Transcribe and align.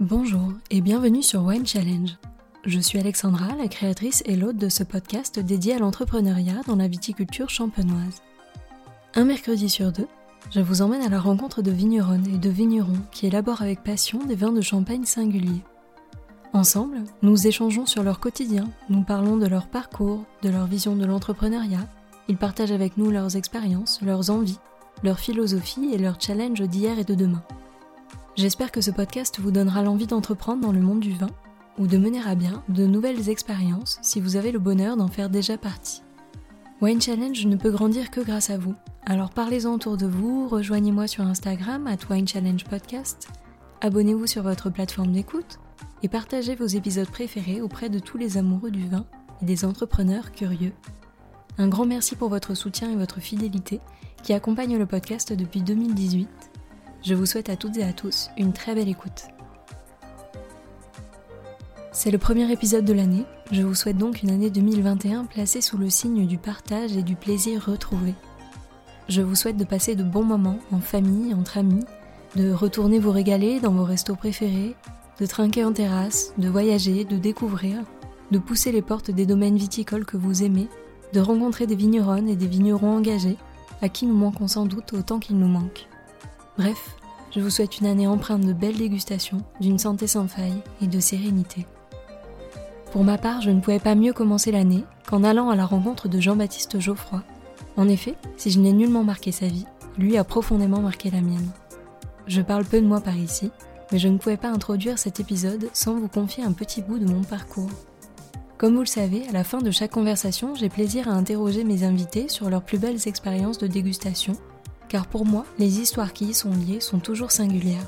Bonjour 0.00 0.54
et 0.70 0.80
bienvenue 0.80 1.22
sur 1.22 1.42
Wine 1.42 1.66
Challenge. 1.66 2.16
Je 2.64 2.80
suis 2.80 2.98
Alexandra, 2.98 3.54
la 3.54 3.68
créatrice 3.68 4.22
et 4.24 4.34
l'hôte 4.34 4.56
de 4.56 4.70
ce 4.70 4.82
podcast 4.82 5.38
dédié 5.38 5.74
à 5.74 5.78
l'entrepreneuriat 5.78 6.62
dans 6.66 6.76
la 6.76 6.88
viticulture 6.88 7.50
champenoise. 7.50 8.22
Un 9.14 9.26
mercredi 9.26 9.68
sur 9.68 9.92
deux, 9.92 10.06
je 10.52 10.60
vous 10.60 10.80
emmène 10.80 11.02
à 11.02 11.10
la 11.10 11.20
rencontre 11.20 11.60
de 11.60 11.70
vigneronnes 11.70 12.26
et 12.34 12.38
de 12.38 12.48
vignerons 12.48 13.02
qui 13.12 13.26
élaborent 13.26 13.60
avec 13.60 13.84
passion 13.84 14.24
des 14.24 14.36
vins 14.36 14.54
de 14.54 14.62
champagne 14.62 15.04
singuliers. 15.04 15.62
Ensemble, 16.54 17.04
nous 17.20 17.46
échangeons 17.46 17.84
sur 17.84 18.02
leur 18.02 18.20
quotidien, 18.20 18.70
nous 18.88 19.02
parlons 19.02 19.36
de 19.36 19.46
leur 19.46 19.66
parcours, 19.66 20.24
de 20.40 20.48
leur 20.48 20.64
vision 20.64 20.96
de 20.96 21.04
l'entrepreneuriat, 21.04 21.86
ils 22.28 22.38
partagent 22.38 22.72
avec 22.72 22.96
nous 22.96 23.10
leurs 23.10 23.36
expériences, 23.36 24.00
leurs 24.00 24.30
envies, 24.30 24.60
leur 25.04 25.18
philosophie 25.18 25.90
et 25.92 25.98
leurs 25.98 26.18
challenges 26.18 26.62
d'hier 26.62 26.98
et 26.98 27.04
de 27.04 27.14
demain. 27.14 27.42
J'espère 28.40 28.72
que 28.72 28.80
ce 28.80 28.90
podcast 28.90 29.38
vous 29.38 29.50
donnera 29.50 29.82
l'envie 29.82 30.06
d'entreprendre 30.06 30.62
dans 30.62 30.72
le 30.72 30.80
monde 30.80 31.00
du 31.00 31.12
vin 31.12 31.28
ou 31.76 31.86
de 31.86 31.98
mener 31.98 32.22
à 32.26 32.34
bien 32.34 32.62
de 32.70 32.86
nouvelles 32.86 33.28
expériences 33.28 33.98
si 34.00 34.18
vous 34.18 34.36
avez 34.36 34.50
le 34.50 34.58
bonheur 34.58 34.96
d'en 34.96 35.08
faire 35.08 35.28
déjà 35.28 35.58
partie. 35.58 36.00
Wine 36.80 37.02
Challenge 37.02 37.44
ne 37.44 37.56
peut 37.56 37.70
grandir 37.70 38.10
que 38.10 38.22
grâce 38.22 38.48
à 38.48 38.56
vous, 38.56 38.74
alors 39.04 39.28
parlez-en 39.28 39.74
autour 39.74 39.98
de 39.98 40.06
vous, 40.06 40.48
rejoignez-moi 40.48 41.06
sur 41.06 41.24
Instagram 41.24 41.86
à 41.86 41.96
Wine 42.10 42.26
Challenge 42.26 42.64
Podcast, 42.64 43.28
abonnez-vous 43.82 44.26
sur 44.26 44.42
votre 44.42 44.70
plateforme 44.70 45.12
d'écoute 45.12 45.58
et 46.02 46.08
partagez 46.08 46.54
vos 46.54 46.64
épisodes 46.64 47.10
préférés 47.10 47.60
auprès 47.60 47.90
de 47.90 47.98
tous 47.98 48.16
les 48.16 48.38
amoureux 48.38 48.70
du 48.70 48.88
vin 48.88 49.04
et 49.42 49.44
des 49.44 49.66
entrepreneurs 49.66 50.32
curieux. 50.32 50.72
Un 51.58 51.68
grand 51.68 51.84
merci 51.84 52.16
pour 52.16 52.30
votre 52.30 52.54
soutien 52.54 52.90
et 52.90 52.96
votre 52.96 53.20
fidélité 53.20 53.80
qui 54.22 54.32
accompagne 54.32 54.78
le 54.78 54.86
podcast 54.86 55.34
depuis 55.34 55.60
2018 55.60 56.49
je 57.02 57.14
vous 57.14 57.26
souhaite 57.26 57.48
à 57.48 57.56
toutes 57.56 57.76
et 57.78 57.84
à 57.84 57.92
tous 57.92 58.30
une 58.36 58.52
très 58.52 58.74
belle 58.74 58.88
écoute. 58.88 59.28
C'est 61.92 62.10
le 62.10 62.18
premier 62.18 62.50
épisode 62.52 62.84
de 62.84 62.92
l'année, 62.92 63.24
je 63.50 63.62
vous 63.62 63.74
souhaite 63.74 63.98
donc 63.98 64.22
une 64.22 64.30
année 64.30 64.50
2021 64.50 65.24
placée 65.24 65.60
sous 65.60 65.76
le 65.76 65.90
signe 65.90 66.26
du 66.26 66.38
partage 66.38 66.96
et 66.96 67.02
du 67.02 67.16
plaisir 67.16 67.66
retrouvé. 67.66 68.14
Je 69.08 69.22
vous 69.22 69.34
souhaite 69.34 69.56
de 69.56 69.64
passer 69.64 69.96
de 69.96 70.04
bons 70.04 70.24
moments 70.24 70.60
en 70.72 70.80
famille, 70.80 71.34
entre 71.34 71.58
amis, 71.58 71.84
de 72.36 72.52
retourner 72.52 72.98
vous 72.98 73.10
régaler 73.10 73.58
dans 73.60 73.72
vos 73.72 73.84
restos 73.84 74.14
préférés, 74.14 74.76
de 75.18 75.26
trinquer 75.26 75.64
en 75.64 75.72
terrasse, 75.72 76.32
de 76.38 76.48
voyager, 76.48 77.04
de 77.04 77.16
découvrir, 77.16 77.82
de 78.30 78.38
pousser 78.38 78.72
les 78.72 78.82
portes 78.82 79.10
des 79.10 79.26
domaines 79.26 79.56
viticoles 79.56 80.04
que 80.04 80.16
vous 80.16 80.44
aimez, 80.44 80.68
de 81.12 81.20
rencontrer 81.20 81.66
des 81.66 81.74
vigneronnes 81.74 82.28
et 82.28 82.36
des 82.36 82.46
vignerons 82.46 82.96
engagés, 82.96 83.36
à 83.82 83.88
qui 83.88 84.06
nous 84.06 84.16
manquons 84.16 84.46
sans 84.46 84.66
doute 84.66 84.92
autant 84.92 85.18
qu'ils 85.18 85.38
nous 85.38 85.48
manquent. 85.48 85.88
Bref, 86.60 86.94
je 87.34 87.40
vous 87.40 87.48
souhaite 87.48 87.80
une 87.80 87.86
année 87.86 88.06
empreinte 88.06 88.44
de 88.44 88.52
belles 88.52 88.76
dégustations, 88.76 89.40
d'une 89.62 89.78
santé 89.78 90.06
sans 90.06 90.28
faille 90.28 90.60
et 90.82 90.88
de 90.88 91.00
sérénité. 91.00 91.64
Pour 92.92 93.02
ma 93.02 93.16
part, 93.16 93.40
je 93.40 93.48
ne 93.48 93.60
pouvais 93.60 93.78
pas 93.78 93.94
mieux 93.94 94.12
commencer 94.12 94.52
l'année 94.52 94.84
qu'en 95.08 95.24
allant 95.24 95.48
à 95.48 95.56
la 95.56 95.64
rencontre 95.64 96.06
de 96.06 96.20
Jean-Baptiste 96.20 96.78
Geoffroy. 96.78 97.22
En 97.78 97.88
effet, 97.88 98.14
si 98.36 98.50
je 98.50 98.60
n'ai 98.60 98.74
nullement 98.74 99.04
marqué 99.04 99.32
sa 99.32 99.46
vie, 99.46 99.64
lui 99.96 100.18
a 100.18 100.24
profondément 100.24 100.80
marqué 100.80 101.10
la 101.10 101.22
mienne. 101.22 101.48
Je 102.26 102.42
parle 102.42 102.66
peu 102.66 102.78
de 102.78 102.86
moi 102.86 103.00
par 103.00 103.16
ici, 103.16 103.50
mais 103.90 103.98
je 103.98 104.08
ne 104.08 104.18
pouvais 104.18 104.36
pas 104.36 104.50
introduire 104.50 104.98
cet 104.98 105.18
épisode 105.18 105.70
sans 105.72 105.94
vous 105.94 106.08
confier 106.08 106.44
un 106.44 106.52
petit 106.52 106.82
bout 106.82 106.98
de 106.98 107.10
mon 107.10 107.22
parcours. 107.22 107.70
Comme 108.58 108.74
vous 108.74 108.80
le 108.80 108.86
savez, 108.86 109.26
à 109.30 109.32
la 109.32 109.44
fin 109.44 109.62
de 109.62 109.70
chaque 109.70 109.92
conversation, 109.92 110.54
j'ai 110.54 110.68
plaisir 110.68 111.08
à 111.08 111.12
interroger 111.12 111.64
mes 111.64 111.84
invités 111.84 112.28
sur 112.28 112.50
leurs 112.50 112.64
plus 112.64 112.76
belles 112.76 113.08
expériences 113.08 113.56
de 113.56 113.66
dégustation 113.66 114.36
car 114.90 115.06
pour 115.06 115.24
moi, 115.24 115.46
les 115.58 115.78
histoires 115.78 116.12
qui 116.12 116.26
y 116.26 116.34
sont 116.34 116.50
liées 116.50 116.80
sont 116.80 116.98
toujours 116.98 117.30
singulières. 117.30 117.86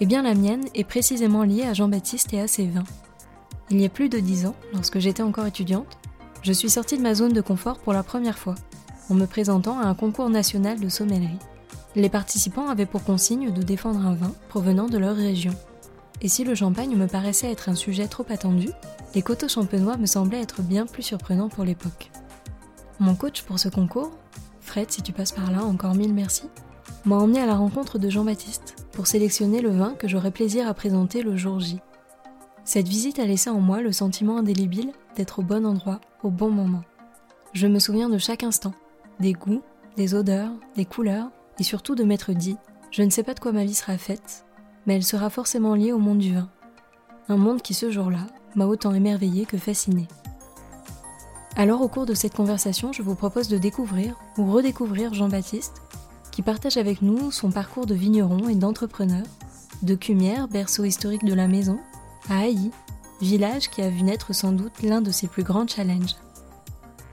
Eh 0.00 0.06
bien 0.06 0.22
la 0.22 0.34
mienne 0.34 0.64
est 0.74 0.84
précisément 0.84 1.44
liée 1.44 1.62
à 1.62 1.74
Jean-Baptiste 1.74 2.34
et 2.34 2.40
à 2.40 2.48
ses 2.48 2.66
vins. 2.66 2.84
Il 3.70 3.80
y 3.80 3.84
a 3.84 3.88
plus 3.88 4.08
de 4.08 4.18
dix 4.18 4.44
ans, 4.44 4.56
lorsque 4.74 4.98
j'étais 4.98 5.22
encore 5.22 5.46
étudiante, 5.46 5.96
je 6.42 6.52
suis 6.52 6.70
sortie 6.70 6.98
de 6.98 7.02
ma 7.02 7.14
zone 7.14 7.32
de 7.32 7.40
confort 7.40 7.78
pour 7.78 7.92
la 7.92 8.02
première 8.02 8.38
fois, 8.38 8.56
en 9.10 9.14
me 9.14 9.26
présentant 9.26 9.78
à 9.78 9.86
un 9.86 9.94
concours 9.94 10.28
national 10.28 10.80
de 10.80 10.88
sommellerie. 10.88 11.38
Les 11.94 12.08
participants 12.08 12.68
avaient 12.68 12.86
pour 12.86 13.04
consigne 13.04 13.52
de 13.52 13.62
défendre 13.62 14.04
un 14.04 14.14
vin 14.14 14.32
provenant 14.48 14.88
de 14.88 14.98
leur 14.98 15.16
région. 15.16 15.54
Et 16.20 16.28
si 16.28 16.42
le 16.42 16.56
champagne 16.56 16.96
me 16.96 17.06
paraissait 17.06 17.50
être 17.50 17.68
un 17.68 17.76
sujet 17.76 18.08
trop 18.08 18.26
attendu, 18.28 18.70
les 19.14 19.22
coteaux 19.22 19.48
champenois 19.48 19.96
me 19.96 20.06
semblaient 20.06 20.42
être 20.42 20.62
bien 20.62 20.84
plus 20.84 21.04
surprenants 21.04 21.48
pour 21.48 21.64
l'époque. 21.64 22.10
Mon 22.98 23.14
coach 23.14 23.42
pour 23.42 23.60
ce 23.60 23.68
concours, 23.68 24.10
Fred, 24.68 24.90
si 24.90 25.00
tu 25.00 25.12
passes 25.12 25.32
par 25.32 25.50
là, 25.50 25.64
encore 25.64 25.94
mille 25.94 26.12
merci, 26.12 26.42
m'a 27.06 27.16
emmené 27.16 27.40
à 27.40 27.46
la 27.46 27.56
rencontre 27.56 27.98
de 27.98 28.10
Jean-Baptiste 28.10 28.86
pour 28.92 29.06
sélectionner 29.06 29.62
le 29.62 29.70
vin 29.70 29.94
que 29.94 30.06
j'aurais 30.06 30.30
plaisir 30.30 30.68
à 30.68 30.74
présenter 30.74 31.22
le 31.22 31.36
jour 31.36 31.58
J. 31.58 31.80
Cette 32.64 32.86
visite 32.86 33.18
a 33.18 33.24
laissé 33.24 33.48
en 33.48 33.60
moi 33.60 33.80
le 33.80 33.92
sentiment 33.92 34.36
indélébile 34.36 34.92
d'être 35.16 35.38
au 35.38 35.42
bon 35.42 35.64
endroit, 35.64 36.02
au 36.22 36.28
bon 36.28 36.50
moment. 36.50 36.82
Je 37.54 37.66
me 37.66 37.78
souviens 37.78 38.10
de 38.10 38.18
chaque 38.18 38.42
instant, 38.42 38.74
des 39.20 39.32
goûts, 39.32 39.62
des 39.96 40.14
odeurs, 40.14 40.52
des 40.76 40.84
couleurs, 40.84 41.30
et 41.58 41.62
surtout 41.62 41.94
de 41.94 42.04
m'être 42.04 42.34
dit, 42.34 42.58
je 42.90 43.02
ne 43.02 43.10
sais 43.10 43.22
pas 43.22 43.32
de 43.32 43.40
quoi 43.40 43.52
ma 43.52 43.64
vie 43.64 43.74
sera 43.74 43.96
faite, 43.96 44.44
mais 44.86 44.96
elle 44.96 45.02
sera 45.02 45.30
forcément 45.30 45.76
liée 45.76 45.92
au 45.92 45.98
monde 45.98 46.18
du 46.18 46.34
vin. 46.34 46.50
Un 47.30 47.38
monde 47.38 47.62
qui 47.62 47.72
ce 47.72 47.90
jour-là 47.90 48.26
m'a 48.54 48.66
autant 48.66 48.92
émerveillé 48.92 49.46
que 49.46 49.56
fasciné. 49.56 50.08
Alors 51.58 51.82
au 51.82 51.88
cours 51.88 52.06
de 52.06 52.14
cette 52.14 52.36
conversation, 52.36 52.92
je 52.92 53.02
vous 53.02 53.16
propose 53.16 53.48
de 53.48 53.58
découvrir 53.58 54.14
ou 54.38 54.52
redécouvrir 54.52 55.12
Jean-Baptiste, 55.12 55.82
qui 56.30 56.40
partage 56.40 56.76
avec 56.76 57.02
nous 57.02 57.32
son 57.32 57.50
parcours 57.50 57.84
de 57.84 57.96
vigneron 57.96 58.48
et 58.48 58.54
d'entrepreneur, 58.54 59.24
de 59.82 59.96
Cumière, 59.96 60.46
berceau 60.46 60.84
historique 60.84 61.24
de 61.24 61.34
la 61.34 61.48
maison, 61.48 61.80
à 62.30 62.42
Haï, 62.42 62.70
village 63.20 63.70
qui 63.70 63.82
a 63.82 63.90
vu 63.90 64.04
naître 64.04 64.32
sans 64.32 64.52
doute 64.52 64.84
l'un 64.84 65.00
de 65.00 65.10
ses 65.10 65.26
plus 65.26 65.42
grands 65.42 65.66
challenges. 65.66 66.14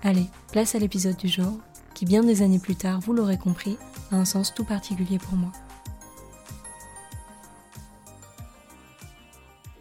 Allez, 0.04 0.28
place 0.52 0.76
à 0.76 0.80
l'épisode 0.80 1.18
du 1.18 1.28
jour, 1.28 1.58
qui 1.96 2.06
bien 2.06 2.22
des 2.22 2.44
années 2.44 2.60
plus 2.60 2.76
tard, 2.76 3.00
vous 3.00 3.14
l'aurez 3.14 3.40
compris, 3.40 3.80
a 4.12 4.16
un 4.18 4.26
sens 4.26 4.54
tout 4.54 4.64
particulier 4.64 5.18
pour 5.18 5.34
moi. 5.34 5.52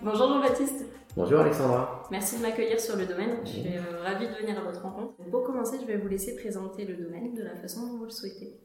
Bonjour 0.03 0.27
Jean-Baptiste. 0.27 0.94
Bonjour 1.17 1.39
Alexandra. 1.39 2.03
Merci 2.11 2.39
de 2.39 2.43
m'accueillir 2.43 2.81
sur 2.81 2.97
le 2.97 3.07
domaine. 3.07 3.37
Je 3.45 3.49
suis 3.49 3.69
euh, 3.69 4.03
ravie 4.03 4.27
de 4.27 4.35
venir 4.35 4.59
à 4.59 4.63
votre 4.63 4.83
rencontre. 4.83 5.15
Pour 5.31 5.45
commencer, 5.45 5.77
je 5.81 5.87
vais 5.87 5.97
vous 5.97 6.09
laisser 6.09 6.35
présenter 6.35 6.85
le 6.85 6.97
domaine 6.97 7.35
de 7.35 7.45
la 7.45 7.55
façon 7.55 7.87
dont 7.87 7.99
vous 7.99 8.05
le 8.07 8.11
souhaitez. 8.11 8.59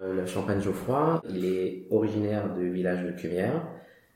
Euh, 0.00 0.14
le 0.14 0.26
champagne 0.26 0.60
Geoffroy, 0.60 1.20
il 1.28 1.44
est 1.44 1.88
originaire 1.90 2.54
du 2.54 2.70
village 2.70 3.02
de 3.02 3.10
Cumière. 3.10 3.66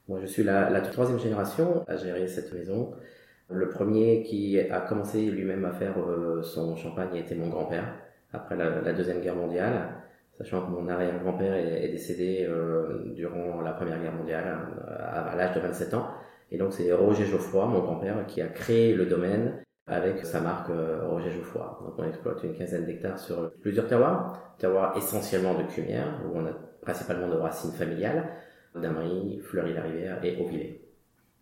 Moi, 0.06 0.20
je 0.20 0.26
suis 0.26 0.44
la, 0.44 0.80
troisième 0.80 1.18
génération 1.18 1.84
à 1.88 1.96
gérer 1.96 2.28
cette 2.28 2.52
maison. 2.52 2.92
Le 3.48 3.68
premier 3.68 4.22
qui 4.22 4.60
a 4.60 4.80
commencé 4.82 5.20
lui-même 5.22 5.64
à 5.64 5.72
faire 5.72 5.98
euh, 5.98 6.44
son 6.44 6.76
champagne 6.76 7.16
était 7.16 7.34
mon 7.34 7.48
grand-père, 7.48 7.96
après 8.32 8.54
la, 8.54 8.92
Deuxième 8.92 9.22
Guerre 9.22 9.34
mondiale, 9.34 9.88
sachant 10.38 10.64
que 10.64 10.70
mon 10.70 10.88
arrière-grand-père 10.88 11.54
est, 11.54 11.88
décédé 11.88 12.48
durant 13.16 13.60
la 13.60 13.72
Première 13.72 14.00
Guerre 14.00 14.14
mondiale 14.14 14.56
à 14.88 15.34
l'âge 15.34 15.56
de 15.56 15.60
27 15.60 15.94
ans. 15.94 16.10
Et 16.50 16.58
donc 16.58 16.72
c'est 16.72 16.92
Roger 16.92 17.24
Geoffroy, 17.24 17.66
mon 17.66 17.80
grand-père, 17.80 18.26
qui 18.26 18.42
a 18.42 18.48
créé 18.48 18.94
le 18.94 19.06
domaine 19.06 19.62
avec 19.86 20.24
sa 20.24 20.40
marque 20.40 20.70
euh, 20.70 21.06
Roger 21.08 21.30
Geoffroy. 21.30 21.78
Donc 21.84 21.94
on 21.98 22.04
exploite 22.04 22.42
une 22.44 22.54
quinzaine 22.54 22.86
d'hectares 22.86 23.18
sur 23.18 23.52
plusieurs 23.60 23.86
terroirs, 23.86 24.54
terroirs 24.58 24.96
essentiellement 24.96 25.54
de 25.54 25.64
Cumière, 25.64 26.20
où 26.24 26.38
on 26.38 26.46
a 26.46 26.52
principalement 26.82 27.28
de 27.28 27.36
racines 27.36 27.72
familiales, 27.72 28.30
d'Amery, 28.74 29.40
Fleury-la-Rivière 29.40 30.24
et 30.24 30.40
Auvillers. 30.40 30.89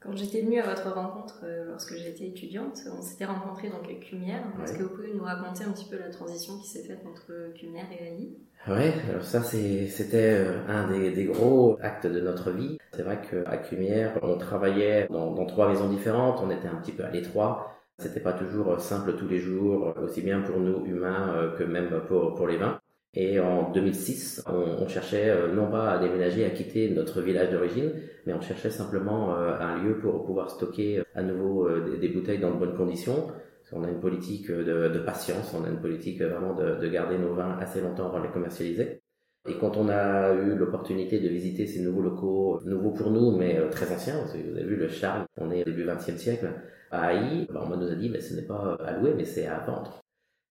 Quand 0.00 0.14
j'étais 0.14 0.42
venue 0.42 0.60
à 0.60 0.66
votre 0.66 0.92
rencontre 0.92 1.40
euh, 1.42 1.64
lorsque 1.70 1.96
j'étais 1.96 2.28
étudiante, 2.28 2.78
on 2.96 3.02
s'était 3.02 3.24
rencontrés 3.24 3.68
donc 3.68 3.90
à 3.90 3.94
Cumière. 3.94 4.42
Est-ce 4.62 4.74
que 4.74 4.84
vous 4.84 4.94
pouvez 4.94 5.12
nous 5.12 5.24
raconter 5.24 5.64
un 5.64 5.72
petit 5.72 5.86
peu 5.86 5.98
la 5.98 6.08
transition 6.08 6.56
qui 6.58 6.68
s'est 6.68 6.84
faite 6.84 7.00
entre 7.04 7.52
Cumière 7.54 7.86
et 7.90 8.04
Haï 8.04 8.28
Oui, 8.68 8.92
alors 9.10 9.24
ça 9.24 9.42
c'était 9.42 10.34
euh, 10.34 10.66
un 10.68 10.88
des, 10.92 11.24
gros 11.24 11.78
actes 11.82 12.06
de 12.06 12.20
notre 12.20 12.52
vie. 12.52 12.78
C'est 12.92 13.02
vrai 13.02 13.20
qu'à 13.28 13.56
Cumière, 13.56 14.16
on 14.22 14.38
travaillait 14.38 15.08
dans, 15.10 15.46
trois 15.46 15.68
maisons 15.68 15.88
différentes, 15.88 16.40
on 16.44 16.50
était 16.50 16.68
un 16.68 16.76
petit 16.76 16.92
peu 16.92 17.04
à 17.04 17.10
l'étroit. 17.10 17.74
C'était 17.98 18.20
pas 18.20 18.32
toujours 18.32 18.80
simple 18.80 19.16
tous 19.16 19.26
les 19.26 19.40
jours, 19.40 19.92
aussi 20.00 20.22
bien 20.22 20.42
pour 20.42 20.60
nous 20.60 20.86
humains 20.86 21.34
euh, 21.34 21.56
que 21.56 21.64
même 21.64 21.90
pour, 22.06 22.36
pour 22.36 22.46
les 22.46 22.56
vins. 22.56 22.77
Et 23.14 23.40
en 23.40 23.70
2006, 23.72 24.44
on, 24.46 24.86
cherchait 24.86 25.30
euh, 25.30 25.52
non 25.52 25.70
pas 25.70 25.92
à 25.92 25.98
déménager, 25.98 26.44
à 26.44 26.50
quitter 26.50 26.90
notre 26.90 27.22
village 27.22 27.50
d'origine, 27.50 27.92
mais 28.26 28.34
on 28.34 28.40
cherchait 28.40 28.70
simplement 28.70 29.34
euh, 29.34 29.58
un 29.58 29.82
lieu 29.82 29.98
pour 29.98 30.26
pouvoir 30.26 30.50
stocker 30.50 30.98
euh, 30.98 31.04
à 31.14 31.22
nouveau 31.22 31.68
des, 31.98 32.08
bouteilles 32.08 32.38
dans 32.38 32.50
de 32.50 32.58
bonnes 32.58 32.76
conditions. 32.76 33.28
On 33.72 33.82
a 33.84 33.88
une 33.88 34.00
politique 34.00 34.50
de, 34.50 34.98
patience, 35.00 35.54
on 35.54 35.64
a 35.64 35.68
une 35.68 35.80
politique 35.80 36.22
vraiment 36.22 36.54
de, 36.54 36.88
garder 36.88 37.18
nos 37.18 37.34
vins 37.34 37.58
assez 37.60 37.80
longtemps 37.80 38.06
avant 38.06 38.18
de 38.18 38.26
les 38.26 38.32
commercialiser. 38.32 39.00
Et 39.46 39.54
quand 39.54 39.76
on 39.76 39.88
a 39.88 40.32
eu 40.32 40.54
l'opportunité 40.54 41.20
de 41.20 41.28
visiter 41.28 41.66
ces 41.66 41.80
nouveaux 41.80 42.02
locaux, 42.02 42.60
nouveaux 42.64 42.92
pour 42.92 43.10
nous, 43.10 43.36
mais 43.36 43.58
très 43.70 43.92
anciens, 43.94 44.22
vous 44.24 44.56
avez 44.56 44.64
vu 44.64 44.76
le 44.76 44.88
charme, 44.88 45.26
on 45.38 45.50
est 45.50 45.64
début 45.64 45.84
20e 45.84 46.16
siècle, 46.16 46.50
à 46.90 47.08
Haï, 47.08 47.46
ben, 47.52 47.60
on 47.62 47.76
nous 47.76 47.90
a 47.90 47.94
dit, 47.94 48.08
mais 48.08 48.20
ce 48.20 48.34
n'est 48.34 48.46
pas 48.46 48.78
à 48.82 48.98
louer, 48.98 49.12
mais 49.14 49.24
c'est 49.24 49.46
à 49.46 49.58
vendre. 49.60 50.02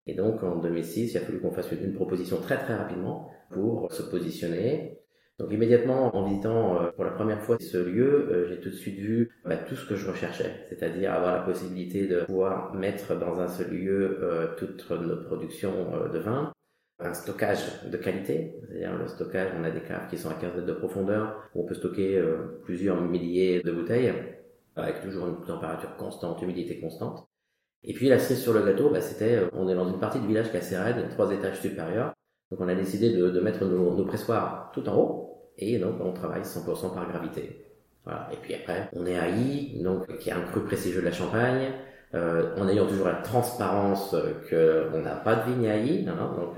Et 0.07 0.13
donc 0.13 0.42
en 0.42 0.56
2006, 0.56 1.13
il 1.13 1.18
a 1.18 1.21
fallu 1.21 1.39
qu'on 1.39 1.51
fasse 1.51 1.71
une 1.71 1.94
proposition 1.94 2.38
très 2.42 2.57
très 2.57 2.75
rapidement 2.75 3.30
pour 3.51 3.92
se 3.92 4.01
positionner. 4.04 5.00
Donc 5.38 5.51
immédiatement, 5.51 6.15
en 6.15 6.25
visitant 6.25 6.92
pour 6.95 7.04
la 7.04 7.12
première 7.12 7.42
fois 7.42 7.57
ce 7.59 7.77
lieu, 7.77 8.48
j'ai 8.50 8.59
tout 8.59 8.69
de 8.69 8.75
suite 8.75 8.98
vu 8.98 9.30
bah, 9.45 9.57
tout 9.57 9.75
ce 9.75 9.88
que 9.88 9.95
je 9.95 10.09
recherchais, 10.09 10.65
c'est-à-dire 10.69 11.13
avoir 11.13 11.36
la 11.36 11.44
possibilité 11.44 12.07
de 12.07 12.21
pouvoir 12.21 12.74
mettre 12.74 13.15
dans 13.19 13.39
un 13.39 13.48
seul 13.48 13.69
lieu 13.69 14.56
toute 14.57 14.89
notre 14.89 15.25
production 15.25 16.09
de 16.12 16.18
vin, 16.18 16.51
un 17.00 17.13
stockage 17.13 17.83
de 17.92 17.98
qualité, 17.98 18.56
c'est-à-dire 18.68 18.98
le 18.98 19.07
stockage, 19.07 19.51
on 19.59 19.63
a 19.63 19.69
des 19.69 19.81
caves 19.81 20.09
qui 20.09 20.18
sont 20.18 20.30
à 20.30 20.33
15 20.33 20.56
mètres 20.56 20.65
de 20.65 20.74
profondeur, 20.74 21.48
où 21.54 21.62
on 21.62 21.65
peut 21.68 21.75
stocker 21.75 22.19
plusieurs 22.63 23.00
milliers 23.00 23.62
de 23.62 23.71
bouteilles, 23.71 24.13
avec 24.75 25.01
toujours 25.01 25.27
une 25.27 25.45
température 25.45 25.95
constante, 25.98 26.42
humidité 26.42 26.80
constante. 26.80 27.26
Et 27.83 27.94
puis 27.94 28.09
la 28.09 28.19
cerise 28.19 28.41
sur 28.41 28.53
le 28.53 28.62
gâteau, 28.65 28.89
bah, 28.89 29.01
c'était, 29.01 29.41
on 29.53 29.69
est 29.69 29.75
dans 29.75 29.88
une 29.88 30.00
partie 30.00 30.19
du 30.19 30.27
village 30.27 30.50
qui 30.50 30.57
est 30.57 30.59
assez 30.59 30.77
raide, 30.77 31.09
trois 31.09 31.31
étages 31.31 31.59
supérieurs, 31.59 32.13
donc 32.51 32.62
on 32.62 32.68
a 32.68 32.75
décidé 32.75 33.12
de, 33.13 33.39
mettre 33.39 33.65
nos, 33.65 33.95
nos, 33.95 34.06
pressoirs 34.06 34.71
tout 34.74 34.88
en 34.88 34.95
haut, 34.95 35.51
et 35.57 35.77
donc 35.79 35.95
on 36.01 36.13
travaille 36.13 36.41
100% 36.41 36.94
par 36.94 37.09
gravité. 37.09 37.65
Voilà. 38.03 38.29
Et 38.31 38.38
puis 38.38 38.56
après, 38.56 38.89
on 38.94 39.06
est 39.06 39.18
à 39.18 39.29
I, 39.29 39.81
donc 39.83 40.07
qui 40.18 40.29
est 40.29 40.33
un 40.33 40.41
cru 40.41 40.62
prestigieux 40.63 41.01
de 41.01 41.06
la 41.06 41.12
Champagne, 41.12 41.74
euh, 42.15 42.56
en 42.56 42.69
ayant 42.69 42.88
toujours 42.88 43.07
la 43.07 43.15
transparence 43.15 44.15
qu'on 44.50 45.01
n'a 45.01 45.15
pas 45.15 45.35
de 45.35 45.51
vigne 45.51 45.68
à 45.68 45.77
I, 45.77 46.07
hein, 46.07 46.35
donc 46.38 46.57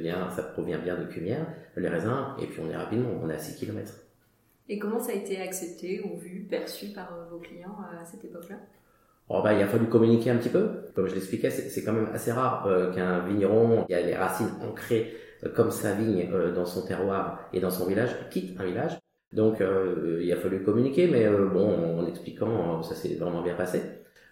bien, 0.00 0.28
ça 0.30 0.42
provient 0.42 0.80
bien 0.80 0.96
de 0.96 1.04
Cumière, 1.04 1.46
les 1.76 1.88
raisins, 1.88 2.34
et 2.40 2.46
puis 2.46 2.60
on 2.60 2.68
est 2.68 2.76
rapidement, 2.76 3.10
on 3.22 3.30
est 3.30 3.34
à 3.34 3.38
6 3.38 3.56
km. 3.56 3.92
Et 4.68 4.78
comment 4.78 5.00
ça 5.00 5.12
a 5.12 5.14
été 5.14 5.40
accepté 5.40 6.00
ou 6.00 6.16
vu, 6.16 6.46
perçu 6.48 6.88
par 6.88 7.26
vos 7.30 7.38
clients 7.38 7.76
à 8.00 8.04
cette 8.04 8.24
époque-là? 8.24 8.56
Oh 9.32 9.42
bah, 9.44 9.54
il 9.54 9.62
a 9.62 9.68
fallu 9.68 9.86
communiquer 9.86 10.30
un 10.30 10.36
petit 10.38 10.48
peu. 10.48 10.68
Comme 10.94 11.06
je 11.06 11.14
l'expliquais, 11.14 11.50
c'est 11.50 11.84
quand 11.84 11.92
même 11.92 12.08
assez 12.12 12.32
rare 12.32 12.66
euh, 12.66 12.92
qu'un 12.92 13.20
vigneron 13.20 13.84
qui 13.84 13.94
a 13.94 14.00
les 14.00 14.16
racines 14.16 14.50
ancrées 14.60 15.14
euh, 15.44 15.50
comme 15.54 15.70
sa 15.70 15.92
vigne 15.94 16.28
euh, 16.32 16.52
dans 16.52 16.66
son 16.66 16.84
terroir 16.84 17.38
et 17.52 17.60
dans 17.60 17.70
son 17.70 17.86
village 17.86 18.10
quitte 18.30 18.58
un 18.60 18.64
village. 18.64 18.98
Donc 19.32 19.60
il 19.60 20.32
a 20.32 20.36
fallu 20.36 20.64
communiquer, 20.64 21.06
mais 21.06 21.28
bon, 21.28 22.00
en 22.00 22.06
expliquant, 22.08 22.82
ça 22.82 22.96
s'est 22.96 23.14
vraiment 23.14 23.42
bien 23.42 23.54
passé. 23.54 23.80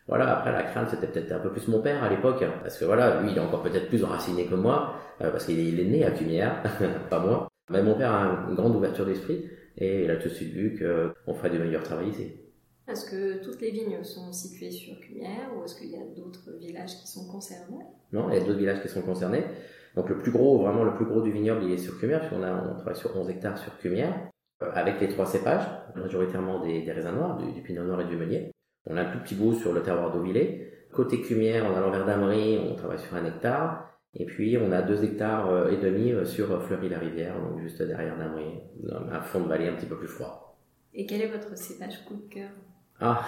Voilà, 0.09 0.37
après 0.37 0.51
la 0.51 0.65
crainte, 0.65 0.89
c'était 0.91 1.07
peut-être 1.07 1.31
un 1.31 1.39
peu 1.39 1.51
plus 1.51 1.69
mon 1.69 1.81
père 1.81 2.03
à 2.03 2.09
l'époque, 2.09 2.43
parce 2.63 2.77
que 2.77 2.85
voilà, 2.85 3.21
lui, 3.21 3.31
il 3.31 3.37
est 3.37 3.41
encore 3.41 3.63
peut-être 3.63 3.89
plus 3.89 4.03
enraciné 4.03 4.47
que 4.47 4.57
moi, 4.57 4.97
parce 5.21 5.45
qu'il 5.45 5.79
est, 5.79 5.85
né 5.85 6.05
à 6.05 6.11
Cumière, 6.11 6.65
pas 7.11 7.21
moi. 7.21 7.49
Mais 7.71 7.81
mon 7.81 7.95
père 7.95 8.13
a 8.13 8.47
une 8.49 8.57
grande 8.57 8.75
ouverture 8.75 9.07
d'esprit, 9.07 9.49
et 9.77 10.03
il 10.03 10.11
a 10.11 10.17
tout 10.17 10.31
de 10.31 10.35
suite 10.35 10.53
vu 10.53 10.77
qu'on 10.77 11.35
ferait 11.35 11.51
du 11.51 11.61
meilleur 11.61 11.85
travail 11.85 12.09
ici. 12.09 12.48
Est-ce 12.89 13.11
que 13.11 13.45
toutes 13.45 13.61
les 13.61 13.71
vignes 13.71 14.03
sont 14.03 14.33
situées 14.33 14.71
sur 14.71 14.99
Cumière 15.01 15.51
ou 15.55 15.65
est-ce 15.65 15.77
qu'il 15.77 15.91
y 15.91 15.97
a 15.97 16.07
d'autres 16.17 16.53
villages 16.59 16.97
qui 16.99 17.07
sont 17.07 17.27
concernés? 17.27 17.85
Non, 18.13 18.31
il 18.31 18.35
y 18.35 18.39
a 18.39 18.41
d'autres 18.41 18.59
villages 18.59 18.81
qui 18.81 18.89
sont 18.89 19.03
concernés. 19.03 19.45
Donc 19.95 20.09
le 20.09 20.17
plus 20.17 20.31
gros, 20.31 20.59
vraiment 20.59 20.85
le 20.85 20.95
plus 20.95 21.05
gros 21.05 21.21
du 21.21 21.31
vignoble, 21.31 21.65
il 21.65 21.73
est 21.73 21.79
sur 21.79 21.99
Cumière, 21.99 22.21
puisqu'on 22.21 22.43
a, 22.43 22.53
on 22.55 22.75
travaille 22.77 22.97
sur 22.97 23.15
11 23.15 23.29
hectares 23.29 23.59
sur 23.59 23.77
Cumière, 23.79 24.31
euh, 24.63 24.71
avec 24.73 25.01
les 25.01 25.09
trois 25.09 25.27
cépages, 25.27 25.67
majoritairement 25.97 26.65
des, 26.65 26.91
raisins 26.91 27.15
noirs, 27.15 27.37
du, 27.37 27.61
pinot 27.61 27.85
noir 27.85 28.01
et 28.01 28.07
du 28.07 28.17
meunier. 28.17 28.51
On 28.87 28.97
a 28.97 29.03
un 29.03 29.13
tout 29.13 29.19
petit 29.19 29.35
bout 29.35 29.55
sur 29.55 29.75
le 29.75 29.83
terroir 29.83 30.11
d'Auvillé. 30.11 30.73
Côté 30.91 31.21
Cumière, 31.21 31.67
on 31.71 31.77
a 31.77 31.81
l'envers 31.81 32.07
d'Amery, 32.07 32.59
on 32.59 32.75
travaille 32.75 32.99
sur 32.99 33.15
un 33.15 33.25
hectare. 33.27 33.85
Et 34.15 34.25
puis 34.25 34.57
on 34.57 34.73
a 34.73 34.81
deux 34.81 35.05
hectares 35.05 35.51
euh, 35.51 35.71
et 35.71 35.77
demi 35.77 36.13
euh, 36.13 36.25
sur 36.25 36.63
Fleury-la-Rivière, 36.63 37.39
donc 37.39 37.61
juste 37.61 37.83
derrière 37.83 38.17
d'Amery, 38.17 38.63
un 39.13 39.21
fond 39.21 39.43
de 39.43 39.49
vallée 39.49 39.69
un 39.69 39.75
petit 39.75 39.85
peu 39.85 39.99
plus 39.99 40.09
froid. 40.09 40.59
Et 40.95 41.05
quel 41.05 41.21
est 41.21 41.29
votre 41.29 41.57
cépage 41.59 42.05
coup 42.07 42.15
de 42.15 42.29
cœur? 42.33 42.51
Ah 43.01 43.23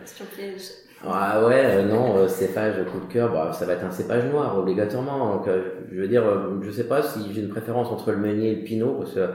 Question 0.00 0.26
piège. 0.34 0.84
Ah 1.06 1.44
ouais, 1.46 1.62
euh, 1.64 1.84
non, 1.84 2.16
euh, 2.16 2.28
cépage 2.28 2.76
coup 2.86 3.00
de 3.06 3.12
cœur, 3.12 3.30
bah, 3.32 3.52
ça 3.52 3.66
va 3.66 3.74
être 3.74 3.84
un 3.84 3.90
cépage 3.90 4.24
noir 4.30 4.58
obligatoirement. 4.58 5.36
Donc, 5.36 5.48
euh, 5.48 5.62
je 5.92 6.00
veux 6.00 6.08
dire, 6.08 6.24
je 6.62 6.70
sais 6.70 6.88
pas 6.88 7.02
si 7.02 7.32
j'ai 7.32 7.42
une 7.42 7.48
préférence 7.48 7.88
entre 7.88 8.12
le 8.12 8.18
meunier 8.18 8.52
et 8.52 8.56
le 8.56 8.64
pinot, 8.64 8.94
parce 8.94 9.14
que 9.14 9.28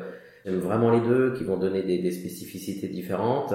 j'aime 0.45 0.59
vraiment 0.59 0.89
les 0.89 1.01
deux, 1.01 1.33
qui 1.33 1.43
vont 1.43 1.57
donner 1.57 1.83
des, 1.83 1.99
des 1.99 2.11
spécificités 2.11 2.87
différentes 2.87 3.53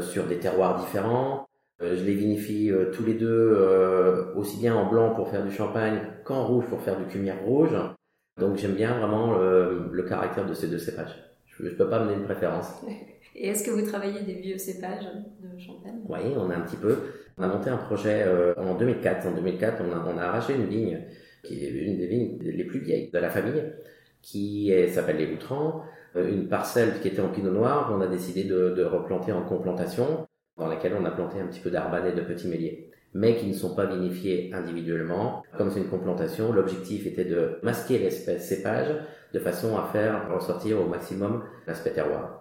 sur 0.00 0.26
des 0.26 0.38
terroirs 0.38 0.78
différents. 0.78 1.46
je 1.80 2.04
les 2.04 2.12
vinifie 2.14 2.70
tous 2.92 3.04
les 3.04 3.14
deux 3.14 4.30
aussi 4.36 4.58
bien 4.58 4.74
en 4.74 4.88
blanc 4.88 5.14
pour 5.14 5.30
faire 5.30 5.42
du 5.42 5.50
champagne 5.50 6.00
qu'en 6.24 6.46
rouge 6.46 6.66
pour 6.66 6.82
faire 6.82 6.98
du 6.98 7.06
cumière 7.06 7.40
rouge. 7.44 7.74
Donc 8.38 8.56
j'aime 8.56 8.74
bien 8.74 8.98
vraiment 8.98 9.38
le, 9.38 10.04
caractère 10.06 10.46
de 10.46 10.52
ces 10.54 10.68
deux 10.68 10.78
cépages. 10.78 11.16
Je, 11.46 11.66
je 11.66 11.74
peux 11.74 11.88
pas 11.88 12.04
mener 12.04 12.14
une 12.14 12.24
préférence. 12.24 12.84
Et 13.36 13.48
est-ce 13.48 13.64
que 13.64 13.70
vous 13.70 13.86
travaillez 13.86 14.22
des 14.22 14.34
vieux 14.34 14.58
cépages 14.58 15.06
de 15.40 15.58
champagne? 15.58 16.00
Oui, 16.08 16.20
on 16.36 16.50
a 16.50 16.56
un 16.56 16.60
petit 16.60 16.76
peu. 16.76 16.96
On 17.38 17.42
a 17.42 17.48
monté 17.48 17.70
un 17.70 17.76
projet 17.76 18.24
euh, 18.26 18.54
en 18.56 18.74
2004. 18.74 19.26
En 19.26 19.32
2004, 19.32 19.82
on 19.82 20.18
a, 20.18 20.22
arraché 20.22 20.54
une 20.54 20.66
vigne 20.66 21.00
qui 21.42 21.64
est 21.64 21.70
une 21.70 21.96
des 21.96 22.06
vignes 22.06 22.38
les 22.40 22.64
plus 22.64 22.80
vieilles 22.80 23.10
de 23.10 23.18
la 23.18 23.30
famille, 23.30 23.62
qui 24.20 24.72
s'appelle 24.88 25.16
les 25.16 25.26
Loutrans, 25.26 25.84
euh, 26.16 26.28
une 26.28 26.48
parcelle 26.48 27.00
qui 27.00 27.08
était 27.08 27.20
en 27.20 27.28
pinot 27.28 27.52
noir, 27.52 27.90
on 27.96 28.00
a 28.00 28.06
décidé 28.06 28.44
de, 28.44 28.82
replanter 28.84 29.32
en 29.32 29.42
complantation, 29.42 30.26
dans 30.58 30.66
laquelle 30.66 30.94
on 31.00 31.04
a 31.04 31.10
planté 31.10 31.40
un 31.40 31.46
petit 31.46 31.60
peu 31.60 31.70
d'arbanne 31.70 32.06
et 32.06 32.12
de 32.12 32.20
petits 32.20 32.48
méliers, 32.48 32.90
mais 33.14 33.36
qui 33.36 33.46
ne 33.46 33.54
sont 33.54 33.74
pas 33.74 33.86
vinifiés 33.86 34.50
individuellement. 34.52 35.42
Comme 35.56 35.70
c'est 35.70 35.80
une 35.80 35.88
complantation, 35.88 36.52
l'objectif 36.52 37.06
était 37.06 37.24
de 37.24 37.58
masquer 37.62 37.98
l'espèce 37.98 38.48
cépage 38.48 38.88
de 39.32 39.38
façon 39.38 39.78
à 39.78 39.84
faire 39.84 40.28
ressortir 40.34 40.80
au 40.80 40.86
maximum 40.86 41.44
l'aspect 41.66 41.92
terroir. 41.92 42.39